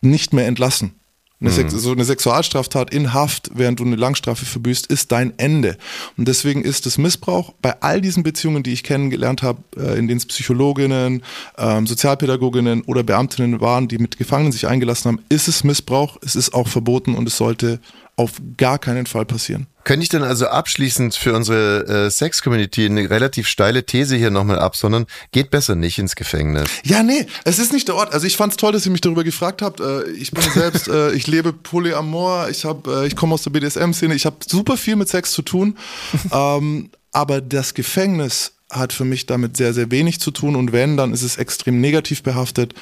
nicht 0.00 0.32
mehr 0.32 0.46
entlassen. 0.46 0.92
Eine 1.38 1.50
mhm. 1.50 1.68
so 1.68 1.92
eine 1.92 2.04
Sexualstraftat 2.04 2.94
in 2.94 3.12
Haft, 3.12 3.50
während 3.54 3.78
du 3.78 3.84
eine 3.84 3.96
Langstrafe 3.96 4.46
verbüßt, 4.46 4.86
ist 4.86 5.12
dein 5.12 5.38
Ende. 5.38 5.76
Und 6.16 6.26
deswegen 6.28 6.62
ist 6.62 6.86
es 6.86 6.96
Missbrauch 6.96 7.52
bei 7.60 7.74
all 7.82 8.00
diesen 8.00 8.22
Beziehungen, 8.22 8.62
die 8.62 8.72
ich 8.72 8.82
kennengelernt 8.82 9.42
habe, 9.42 9.62
äh, 9.76 9.98
in 9.98 10.08
denen 10.08 10.16
es 10.16 10.24
Psychologinnen, 10.24 11.22
ähm, 11.58 11.86
Sozialpädagoginnen 11.86 12.82
oder 12.82 13.02
Beamtinnen 13.02 13.60
waren, 13.60 13.86
die 13.86 13.98
mit 13.98 14.16
Gefangenen 14.16 14.50
sich 14.50 14.66
eingelassen 14.66 15.08
haben, 15.08 15.24
ist 15.28 15.46
es 15.46 15.62
Missbrauch, 15.62 16.16
es 16.22 16.36
ist 16.36 16.54
auch 16.54 16.68
verboten 16.68 17.14
und 17.14 17.28
es 17.28 17.36
sollte 17.36 17.80
auf 18.16 18.32
gar 18.56 18.78
keinen 18.78 19.04
Fall 19.04 19.26
passieren. 19.26 19.66
Könnte 19.86 20.02
ich 20.02 20.08
dann 20.08 20.24
also 20.24 20.48
abschließend 20.48 21.14
für 21.14 21.32
unsere 21.32 22.06
äh, 22.06 22.10
Sex-Community 22.10 22.86
eine 22.86 23.08
relativ 23.08 23.46
steile 23.46 23.86
These 23.86 24.16
hier 24.16 24.32
nochmal 24.32 24.58
absondern? 24.58 25.06
Geht 25.30 25.52
besser 25.52 25.76
nicht 25.76 26.00
ins 26.00 26.16
Gefängnis. 26.16 26.68
Ja, 26.82 27.04
nee, 27.04 27.24
es 27.44 27.60
ist 27.60 27.72
nicht 27.72 27.86
der 27.86 27.94
Ort. 27.94 28.12
Also 28.12 28.26
ich 28.26 28.36
fand 28.36 28.52
es 28.52 28.56
toll, 28.56 28.72
dass 28.72 28.84
ihr 28.84 28.90
mich 28.90 29.00
darüber 29.00 29.22
gefragt 29.22 29.62
habt. 29.62 29.78
Äh, 29.78 30.10
ich 30.10 30.32
bin 30.32 30.42
selbst, 30.42 30.88
äh, 30.88 31.12
ich 31.12 31.28
lebe 31.28 31.52
Polyamor, 31.52 32.48
ich 32.48 32.64
habe, 32.64 33.04
äh, 33.04 33.06
ich 33.06 33.14
komme 33.14 33.34
aus 33.34 33.44
der 33.44 33.50
BDSM-Szene, 33.50 34.16
ich 34.16 34.26
habe 34.26 34.38
super 34.44 34.76
viel 34.76 34.96
mit 34.96 35.08
Sex 35.08 35.30
zu 35.30 35.42
tun. 35.42 35.78
ähm, 36.32 36.90
aber 37.12 37.40
das 37.40 37.72
Gefängnis 37.74 38.54
hat 38.68 38.92
für 38.92 39.04
mich 39.04 39.26
damit 39.26 39.56
sehr, 39.56 39.72
sehr 39.72 39.92
wenig 39.92 40.18
zu 40.18 40.32
tun 40.32 40.56
und 40.56 40.72
wenn, 40.72 40.96
dann 40.96 41.12
ist 41.12 41.22
es 41.22 41.36
extrem 41.36 41.80
negativ 41.80 42.24
behaftet. 42.24 42.74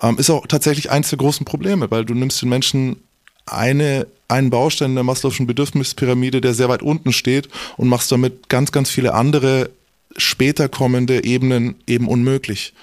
Ähm, 0.00 0.16
ist 0.16 0.30
auch 0.30 0.46
tatsächlich 0.46 0.92
eins 0.92 1.08
der 1.08 1.18
großen 1.18 1.44
Probleme, 1.44 1.90
weil 1.90 2.04
du 2.04 2.14
nimmst 2.14 2.40
den 2.40 2.50
Menschen 2.50 3.02
eine, 3.46 4.06
einen 4.32 4.50
Baustein 4.50 4.94
der 4.94 5.04
Maslow'schen 5.04 5.46
Bedürfnispyramide, 5.46 6.40
der 6.40 6.54
sehr 6.54 6.68
weit 6.68 6.82
unten 6.82 7.12
steht 7.12 7.48
und 7.76 7.88
machst 7.88 8.10
damit 8.10 8.48
ganz, 8.48 8.72
ganz 8.72 8.90
viele 8.90 9.14
andere 9.14 9.70
später 10.16 10.68
kommende 10.68 11.24
Ebenen 11.24 11.76
eben 11.86 12.08
unmöglich. 12.08 12.74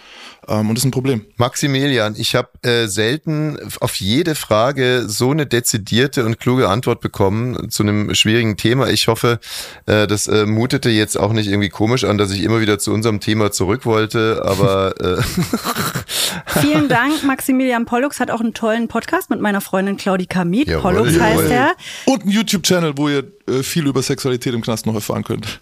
Ähm, 0.49 0.69
und 0.69 0.75
das 0.75 0.83
ist 0.83 0.87
ein 0.87 0.91
Problem. 0.91 1.25
Maximilian, 1.37 2.15
ich 2.17 2.35
habe 2.35 2.49
äh, 2.63 2.87
selten 2.87 3.57
auf 3.79 3.95
jede 3.95 4.35
Frage 4.35 5.03
so 5.07 5.31
eine 5.31 5.45
dezidierte 5.45 6.25
und 6.25 6.39
kluge 6.39 6.69
Antwort 6.69 7.01
bekommen 7.01 7.69
zu 7.69 7.83
einem 7.83 8.13
schwierigen 8.15 8.57
Thema. 8.57 8.89
Ich 8.89 9.07
hoffe, 9.07 9.39
äh, 9.85 10.07
das 10.07 10.27
äh, 10.27 10.45
mutete 10.45 10.89
jetzt 10.89 11.19
auch 11.19 11.33
nicht 11.33 11.47
irgendwie 11.47 11.69
komisch 11.69 12.03
an, 12.03 12.17
dass 12.17 12.31
ich 12.31 12.41
immer 12.41 12.61
wieder 12.61 12.79
zu 12.79 12.91
unserem 12.91 13.19
Thema 13.19 13.51
zurück 13.51 13.85
wollte, 13.85 14.41
aber 14.43 14.95
äh 14.99 15.21
Vielen 16.61 16.89
Dank. 16.89 17.23
Maximilian 17.23 17.85
Pollux 17.85 18.19
hat 18.19 18.31
auch 18.31 18.39
einen 18.39 18.53
tollen 18.53 18.87
Podcast 18.87 19.29
mit 19.29 19.39
meiner 19.39 19.61
Freundin 19.61 19.97
Claudi 19.97 20.25
Kamit. 20.25 20.67
Jawohl, 20.67 20.81
Pollux 20.81 21.13
jawohl. 21.15 21.25
heißt 21.25 21.51
er. 21.51 21.75
Und 22.05 22.23
einen 22.23 22.31
YouTube-Channel, 22.31 22.97
wo 22.97 23.09
ihr 23.09 23.23
äh, 23.47 23.63
viel 23.63 23.85
über 23.85 24.01
Sexualität 24.01 24.53
im 24.53 24.61
Knast 24.61 24.85
noch 24.85 24.95
erfahren 24.95 25.23
könnt. 25.23 25.59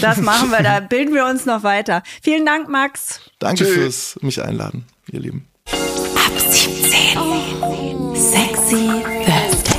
Das 0.00 0.18
machen 0.18 0.50
wir, 0.50 0.62
da 0.62 0.80
bilden 0.80 1.14
wir 1.14 1.26
uns 1.26 1.46
noch 1.46 1.62
weiter. 1.62 2.02
Vielen 2.22 2.44
Dank, 2.44 2.68
Max. 2.68 3.20
Danke 3.38 3.64
Tschö. 3.64 3.72
fürs 3.72 4.18
mich 4.20 4.42
einladen, 4.42 4.84
ihr 5.10 5.20
Lieben. 5.20 5.46
Ab 5.66 6.38
17. 6.38 7.18
Oh. 7.18 8.14
Sexy 8.14 8.90
Thursday. 9.24 9.76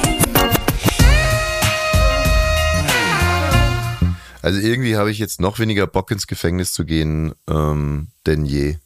Also 4.41 4.59
irgendwie 4.59 4.95
habe 4.95 5.11
ich 5.11 5.19
jetzt 5.19 5.41
noch 5.41 5.59
weniger 5.59 5.87
Bock 5.87 6.09
ins 6.09 6.25
Gefängnis 6.25 6.71
zu 6.71 6.85
gehen 6.85 7.33
ähm, 7.49 8.07
denn 8.25 8.45
je. 8.45 8.77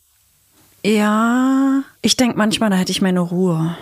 Ja, 0.83 1.83
ich 2.01 2.17
denke 2.17 2.37
manchmal, 2.37 2.71
da 2.71 2.77
hätte 2.77 2.91
ich 2.91 3.01
meine 3.01 3.19
Ruhe. 3.19 3.77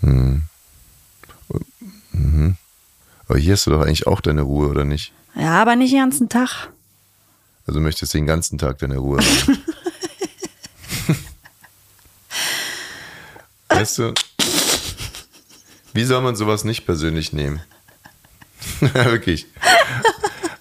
Hm. 0.00 0.42
Mhm. 2.10 2.56
Aber 3.28 3.38
hier 3.38 3.52
hast 3.52 3.66
du 3.66 3.70
doch 3.70 3.82
eigentlich 3.82 4.06
auch 4.06 4.20
deine 4.20 4.42
Ruhe, 4.42 4.68
oder 4.68 4.84
nicht? 4.84 5.12
Ja, 5.36 5.60
aber 5.62 5.76
nicht 5.76 5.92
den 5.92 6.00
ganzen 6.00 6.28
Tag. 6.28 6.70
Also 7.66 7.80
möchtest 7.80 8.14
du 8.14 8.18
den 8.18 8.26
ganzen 8.26 8.58
Tag 8.58 8.78
deine 8.78 8.96
Ruhe 8.96 9.18
haben. 9.18 9.58
weißt 13.68 13.98
du, 13.98 14.14
wie 15.92 16.04
soll 16.04 16.22
man 16.22 16.36
sowas 16.36 16.64
nicht 16.64 16.86
persönlich 16.86 17.32
nehmen? 17.32 17.60
Wirklich. 18.80 19.46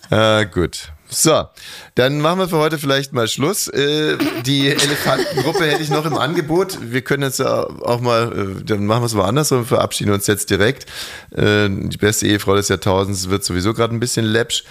Ah, 0.10 0.44
gut. 0.44 0.92
So, 1.10 1.48
dann 1.96 2.20
machen 2.20 2.40
wir 2.40 2.50
für 2.50 2.58
heute 2.58 2.78
vielleicht 2.78 3.14
mal 3.14 3.28
Schluss. 3.30 3.70
Äh, 3.70 4.18
die 4.46 4.68
Elefantengruppe 4.68 5.66
hätte 5.66 5.82
ich 5.82 5.90
noch 5.90 6.06
im 6.06 6.18
Angebot. 6.18 6.78
Wir 6.82 7.02
können 7.02 7.24
jetzt 7.24 7.40
ja 7.40 7.64
auch 7.64 8.02
mal, 8.02 8.58
äh, 8.60 8.64
dann 8.66 8.86
machen 8.86 9.02
wir 9.02 9.06
es 9.06 9.16
woanders 9.16 9.54
und 9.54 9.66
verabschieden 9.66 10.12
uns 10.12 10.28
jetzt 10.28 10.50
direkt. 10.50 10.86
Äh, 11.32 11.70
die 11.70 11.98
beste 11.98 12.28
Ehefrau 12.28 12.56
des 12.56 12.68
Jahrtausends 12.68 13.30
wird 13.30 13.46
sowieso 13.46 13.74
gerade 13.74 13.96
ein 13.96 14.02
bisschen 14.02 14.26
läppsch. 14.26 14.66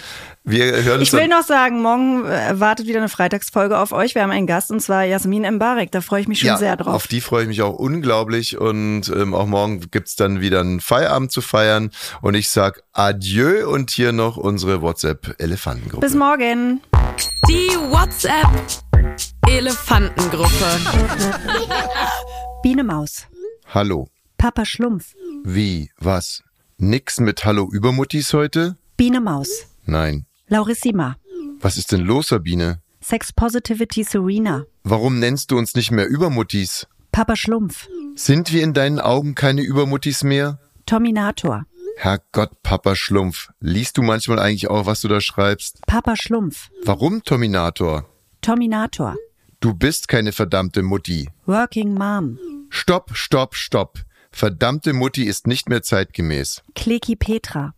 Wir 0.47 0.83
hören 0.83 1.01
Ich 1.01 1.11
will 1.11 1.27
noch 1.27 1.41
sagen, 1.41 1.81
morgen 1.81 2.25
äh, 2.27 2.59
wartet 2.59 2.85
wieder 2.85 2.99
eine 2.99 3.09
Freitagsfolge 3.09 3.79
auf 3.79 3.91
euch. 3.91 4.13
Wir 4.13 4.21
haben 4.21 4.29
einen 4.29 4.45
Gast 4.45 4.69
und 4.69 4.79
zwar 4.79 5.03
Jasmin 5.03 5.51
Mbarek. 5.55 5.91
Da 5.91 6.01
freue 6.01 6.21
ich 6.21 6.27
mich 6.27 6.41
schon 6.41 6.55
sehr 6.57 6.77
drauf. 6.77 6.93
Auf 6.93 7.07
die 7.07 7.21
freue 7.21 7.41
ich 7.41 7.47
mich 7.47 7.63
auch 7.63 7.73
unglaublich 7.73 8.59
und 8.59 9.09
ähm, 9.09 9.33
auch 9.33 9.47
morgen 9.47 9.89
gibt's 9.89 10.15
dann 10.15 10.41
wieder 10.41 10.59
einen 10.59 10.79
Feierabend 10.79 11.31
zu 11.31 11.41
feiern 11.41 11.89
und 12.21 12.35
ich 12.35 12.51
sag 12.51 12.83
Adieu 12.93 13.67
und 13.67 13.89
hier 13.89 14.11
noch 14.11 14.37
unsere 14.37 14.83
WhatsApp-Elefantengruppe. 14.83 16.05
Bis 16.05 16.13
morgen. 16.13 16.81
Die 17.47 17.69
WhatsApp 17.91 18.49
Elefantengruppe. 19.47 20.79
Biene 22.63 22.83
Maus. 22.83 23.27
Hallo. 23.73 24.09
Papa 24.37 24.65
Schlumpf. 24.65 25.13
Wie? 25.43 25.91
Was? 25.97 26.43
Nix 26.77 27.19
mit 27.19 27.45
Hallo 27.45 27.69
Übermuttis 27.71 28.33
heute? 28.33 28.77
Biene 28.97 29.21
Maus. 29.21 29.67
Nein. 29.85 30.25
Laurissima. 30.47 31.15
Was 31.61 31.77
ist 31.77 31.91
denn 31.91 32.01
los, 32.01 32.27
Sabine? 32.29 32.81
Sex 33.01 33.31
Positivity 33.31 34.03
Serena. 34.03 34.65
Warum 34.83 35.19
nennst 35.19 35.51
du 35.51 35.57
uns 35.57 35.75
nicht 35.75 35.91
mehr 35.91 36.07
Übermuttis? 36.07 36.87
Papa 37.11 37.35
Schlumpf. 37.35 37.87
Sind 38.15 38.51
wir 38.51 38.63
in 38.63 38.73
deinen 38.73 38.99
Augen 38.99 39.35
keine 39.35 39.61
Übermuttis 39.61 40.23
mehr? 40.23 40.59
Tominator. 40.85 41.65
Herrgott, 41.97 42.61
Papa 42.61 42.95
Schlumpf. 42.95 43.49
Liest 43.59 43.97
du 43.97 44.01
manchmal 44.01 44.39
eigentlich 44.39 44.69
auch, 44.69 44.85
was 44.85 45.01
du 45.01 45.07
da 45.07 45.21
schreibst? 45.21 45.79
Papa 45.87 46.15
Schlumpf. 46.15 46.69
Warum, 46.83 47.23
Tominator? 47.23 48.05
Tominator. 48.41 49.15
Du 49.59 49.73
bist 49.73 50.07
keine 50.07 50.31
verdammte 50.31 50.83
Mutti. 50.83 51.29
Working 51.45 51.93
Mom. 51.93 52.37
Stopp, 52.69 53.15
stopp, 53.15 53.55
stopp. 53.55 53.99
Verdammte 54.31 54.93
Mutti 54.93 55.23
ist 55.23 55.47
nicht 55.47 55.69
mehr 55.69 55.81
zeitgemäß. 55.81 56.61
Kleki 56.75 57.15
Petra. 57.15 57.73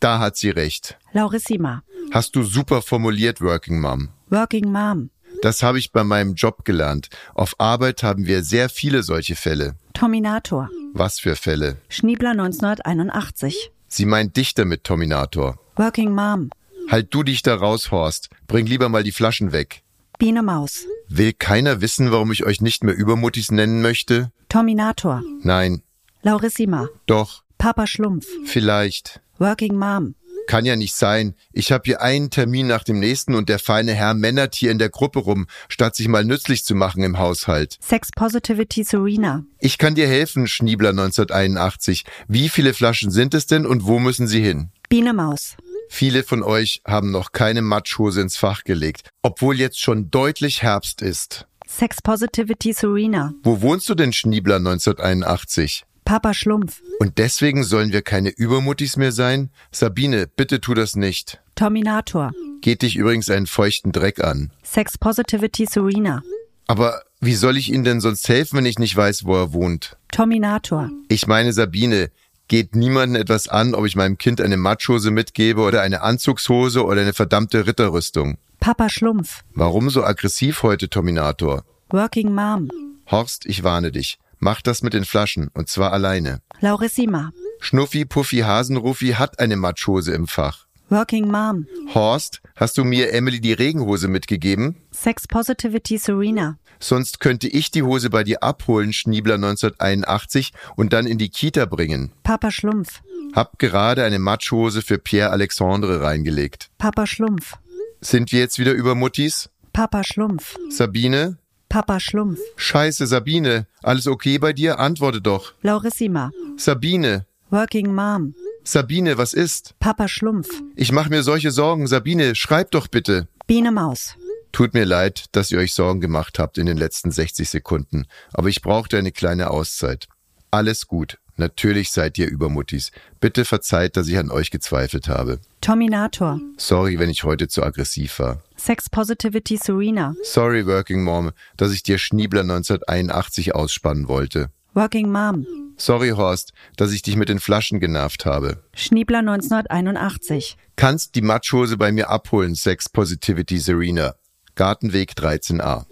Da 0.00 0.18
hat 0.18 0.36
sie 0.36 0.50
recht. 0.50 0.98
Laurissima. 1.12 1.82
Hast 2.10 2.34
du 2.34 2.42
super 2.42 2.82
formuliert, 2.82 3.40
Working 3.40 3.80
Mom. 3.80 4.08
Working 4.28 4.72
Mom. 4.72 5.10
Das 5.42 5.62
habe 5.62 5.78
ich 5.78 5.92
bei 5.92 6.04
meinem 6.04 6.34
Job 6.34 6.64
gelernt. 6.64 7.08
Auf 7.34 7.54
Arbeit 7.58 8.02
haben 8.02 8.26
wir 8.26 8.42
sehr 8.42 8.68
viele 8.68 9.02
solche 9.02 9.36
Fälle. 9.36 9.76
Tominator. 9.94 10.68
Was 10.92 11.18
für 11.18 11.36
Fälle? 11.36 11.78
Schniebler 11.88 12.30
1981. 12.30 13.70
Sie 13.88 14.04
meint 14.04 14.36
dich 14.36 14.54
damit, 14.54 14.84
Tominator. 14.84 15.58
Working 15.76 16.12
Mom. 16.12 16.50
Halt 16.90 17.14
du 17.14 17.22
dich 17.22 17.42
da 17.42 17.54
raus, 17.54 17.90
Horst. 17.90 18.28
Bring 18.48 18.66
lieber 18.66 18.88
mal 18.88 19.02
die 19.02 19.12
Flaschen 19.12 19.52
weg. 19.52 19.82
Biene 20.18 20.42
Maus. 20.42 20.84
Will 21.08 21.32
keiner 21.32 21.80
wissen, 21.80 22.10
warum 22.10 22.30
ich 22.32 22.44
euch 22.44 22.60
nicht 22.60 22.84
mehr 22.84 22.94
Übermuttis 22.94 23.50
nennen 23.50 23.80
möchte? 23.80 24.30
Tominator. 24.48 25.22
Nein. 25.42 25.82
Laurissima. 26.22 26.88
Doch. 27.06 27.42
Papa 27.56 27.86
Schlumpf. 27.86 28.26
Vielleicht. 28.44 29.20
Working 29.38 29.78
Mom. 29.78 30.14
Kann 30.46 30.64
ja 30.64 30.76
nicht 30.76 30.96
sein. 30.96 31.34
Ich 31.52 31.72
habe 31.72 31.82
hier 31.84 32.02
einen 32.02 32.30
Termin 32.30 32.66
nach 32.66 32.84
dem 32.84 32.98
nächsten 32.98 33.34
und 33.34 33.48
der 33.48 33.58
feine 33.58 33.92
Herr 33.92 34.14
männert 34.14 34.54
hier 34.54 34.70
in 34.70 34.78
der 34.78 34.88
Gruppe 34.88 35.20
rum, 35.20 35.46
statt 35.68 35.94
sich 35.94 36.08
mal 36.08 36.24
nützlich 36.24 36.64
zu 36.64 36.74
machen 36.74 37.02
im 37.02 37.18
Haushalt. 37.18 37.78
Sex 37.80 38.10
Positivity 38.14 38.84
Serena. 38.84 39.44
Ich 39.58 39.78
kann 39.78 39.94
dir 39.94 40.08
helfen, 40.08 40.46
Schniebler 40.46 40.90
1981. 40.90 42.04
Wie 42.28 42.48
viele 42.48 42.74
Flaschen 42.74 43.10
sind 43.10 43.34
es 43.34 43.46
denn 43.46 43.66
und 43.66 43.86
wo 43.86 43.98
müssen 43.98 44.26
sie 44.26 44.42
hin? 44.42 44.70
Biene 44.88 45.12
Maus. 45.12 45.56
Viele 45.88 46.22
von 46.22 46.42
euch 46.42 46.82
haben 46.86 47.10
noch 47.10 47.32
keine 47.32 47.62
Matschhose 47.62 48.20
ins 48.20 48.36
Fach 48.36 48.64
gelegt, 48.64 49.08
obwohl 49.22 49.58
jetzt 49.58 49.80
schon 49.80 50.10
deutlich 50.10 50.62
Herbst 50.62 51.02
ist. 51.02 51.46
Sex 51.66 52.02
Positivity 52.02 52.72
Serena. 52.72 53.32
Wo 53.42 53.60
wohnst 53.60 53.88
du 53.88 53.94
denn, 53.94 54.12
Schniebler 54.12 54.56
1981? 54.56 55.84
Papa 56.10 56.34
Schlumpf. 56.34 56.82
Und 56.98 57.18
deswegen 57.18 57.62
sollen 57.62 57.92
wir 57.92 58.02
keine 58.02 58.30
Übermuttis 58.30 58.96
mehr 58.96 59.12
sein? 59.12 59.48
Sabine, 59.70 60.26
bitte 60.26 60.60
tu 60.60 60.74
das 60.74 60.96
nicht. 60.96 61.40
Tominator. 61.54 62.32
Geht 62.62 62.82
dich 62.82 62.96
übrigens 62.96 63.30
einen 63.30 63.46
feuchten 63.46 63.92
Dreck 63.92 64.18
an. 64.18 64.50
Sex 64.64 64.98
Positivity 64.98 65.66
Serena. 65.66 66.24
Aber 66.66 67.02
wie 67.20 67.36
soll 67.36 67.56
ich 67.56 67.72
Ihnen 67.72 67.84
denn 67.84 68.00
sonst 68.00 68.28
helfen, 68.28 68.56
wenn 68.56 68.66
ich 68.66 68.80
nicht 68.80 68.96
weiß, 68.96 69.24
wo 69.24 69.36
er 69.36 69.52
wohnt? 69.52 69.98
Tominator. 70.10 70.90
Ich 71.06 71.28
meine, 71.28 71.52
Sabine, 71.52 72.10
geht 72.48 72.74
niemanden 72.74 73.14
etwas 73.14 73.46
an, 73.46 73.72
ob 73.72 73.86
ich 73.86 73.94
meinem 73.94 74.18
Kind 74.18 74.40
eine 74.40 74.56
Matschhose 74.56 75.12
mitgebe 75.12 75.60
oder 75.60 75.80
eine 75.80 76.02
Anzugshose 76.02 76.84
oder 76.84 77.02
eine 77.02 77.12
verdammte 77.12 77.68
Ritterrüstung. 77.68 78.36
Papa 78.58 78.88
Schlumpf. 78.88 79.44
Warum 79.54 79.90
so 79.90 80.02
aggressiv 80.02 80.64
heute, 80.64 80.88
Tominator? 80.88 81.62
Working 81.90 82.34
Mom. 82.34 82.68
Horst, 83.08 83.46
ich 83.46 83.62
warne 83.62 83.92
dich. 83.92 84.18
Mach 84.40 84.62
das 84.62 84.82
mit 84.82 84.94
den 84.94 85.04
Flaschen, 85.04 85.48
und 85.52 85.68
zwar 85.68 85.92
alleine. 85.92 86.40
Laurissima. 86.60 87.30
Schnuffi, 87.60 88.06
Puffi, 88.06 88.38
Hasenruffi 88.38 89.12
hat 89.12 89.38
eine 89.38 89.56
Matschhose 89.56 90.12
im 90.14 90.26
Fach. 90.26 90.66
Working 90.88 91.30
Mom. 91.30 91.66
Horst, 91.94 92.40
hast 92.56 92.76
du 92.78 92.84
mir 92.84 93.12
Emily 93.12 93.40
die 93.40 93.52
Regenhose 93.52 94.08
mitgegeben? 94.08 94.76
Sex 94.90 95.28
Positivity 95.28 95.98
Serena. 95.98 96.58
Sonst 96.80 97.20
könnte 97.20 97.46
ich 97.46 97.70
die 97.70 97.82
Hose 97.82 98.10
bei 98.10 98.24
dir 98.24 98.42
abholen, 98.42 98.92
Schniebler 98.92 99.34
1981, 99.34 100.52
und 100.74 100.92
dann 100.92 101.06
in 101.06 101.18
die 101.18 101.28
Kita 101.28 101.66
bringen. 101.66 102.10
Papa 102.22 102.50
Schlumpf. 102.50 103.02
Hab 103.34 103.58
gerade 103.58 104.02
eine 104.04 104.18
Matschhose 104.18 104.82
für 104.82 104.98
Pierre 104.98 105.30
Alexandre 105.30 106.00
reingelegt. 106.00 106.70
Papa 106.78 107.06
Schlumpf. 107.06 107.56
Sind 108.00 108.32
wir 108.32 108.40
jetzt 108.40 108.58
wieder 108.58 108.72
über 108.72 108.94
Muttis? 108.94 109.50
Papa 109.72 110.02
Schlumpf. 110.02 110.56
Sabine? 110.70 111.36
Papa 111.70 112.00
Schlumpf. 112.00 112.40
Scheiße, 112.56 113.06
Sabine. 113.06 113.64
Alles 113.80 114.08
okay 114.08 114.38
bei 114.38 114.52
dir? 114.52 114.80
Antworte 114.80 115.22
doch. 115.22 115.54
Laurissima. 115.62 116.32
Sabine. 116.56 117.26
Working 117.50 117.94
Mom. 117.94 118.34
Sabine, 118.64 119.16
was 119.18 119.32
ist? 119.34 119.76
Papa 119.78 120.08
Schlumpf. 120.08 120.48
Ich 120.74 120.90
mache 120.90 121.10
mir 121.10 121.22
solche 121.22 121.52
Sorgen. 121.52 121.86
Sabine, 121.86 122.34
schreib 122.34 122.72
doch 122.72 122.88
bitte. 122.88 123.28
Biene 123.46 123.70
Maus. 123.70 124.16
Tut 124.50 124.74
mir 124.74 124.84
leid, 124.84 125.26
dass 125.30 125.52
ihr 125.52 125.58
euch 125.60 125.72
Sorgen 125.72 126.00
gemacht 126.00 126.40
habt 126.40 126.58
in 126.58 126.66
den 126.66 126.76
letzten 126.76 127.12
60 127.12 127.48
Sekunden, 127.48 128.06
aber 128.32 128.48
ich 128.48 128.62
brauchte 128.62 128.98
eine 128.98 129.12
kleine 129.12 129.50
Auszeit. 129.50 130.08
Alles 130.50 130.88
gut. 130.88 131.18
Natürlich 131.40 131.90
seid 131.90 132.18
ihr 132.18 132.28
Übermuttis. 132.28 132.92
Bitte 133.18 133.46
verzeiht, 133.46 133.96
dass 133.96 134.08
ich 134.08 134.18
an 134.18 134.30
euch 134.30 134.50
gezweifelt 134.50 135.08
habe. 135.08 135.40
Tominator. 135.62 136.38
Sorry, 136.58 136.98
wenn 136.98 137.08
ich 137.08 137.24
heute 137.24 137.48
zu 137.48 137.62
aggressiv 137.62 138.18
war. 138.18 138.42
Sex 138.56 138.90
Positivity 138.90 139.56
Serena. 139.56 140.14
Sorry, 140.22 140.66
Working 140.66 141.02
Mom, 141.02 141.30
dass 141.56 141.72
ich 141.72 141.82
dir 141.82 141.96
Schniebler 141.96 142.42
1981 142.42 143.54
ausspannen 143.54 144.06
wollte. 144.06 144.50
Working 144.74 145.10
Mom. 145.10 145.46
Sorry, 145.78 146.10
Horst, 146.10 146.52
dass 146.76 146.92
ich 146.92 147.00
dich 147.00 147.16
mit 147.16 147.30
den 147.30 147.40
Flaschen 147.40 147.80
genervt 147.80 148.26
habe. 148.26 148.62
Schniebler 148.74 149.20
1981. 149.20 150.58
Kannst 150.76 151.14
die 151.14 151.22
Matschhose 151.22 151.78
bei 151.78 151.90
mir 151.90 152.10
abholen, 152.10 152.54
Sex 152.54 152.90
Positivity 152.90 153.56
Serena. 153.56 154.14
Gartenweg 154.56 155.12
13a. 155.12 155.86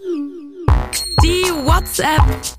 Die 1.22 1.50
WhatsApp 1.64 2.58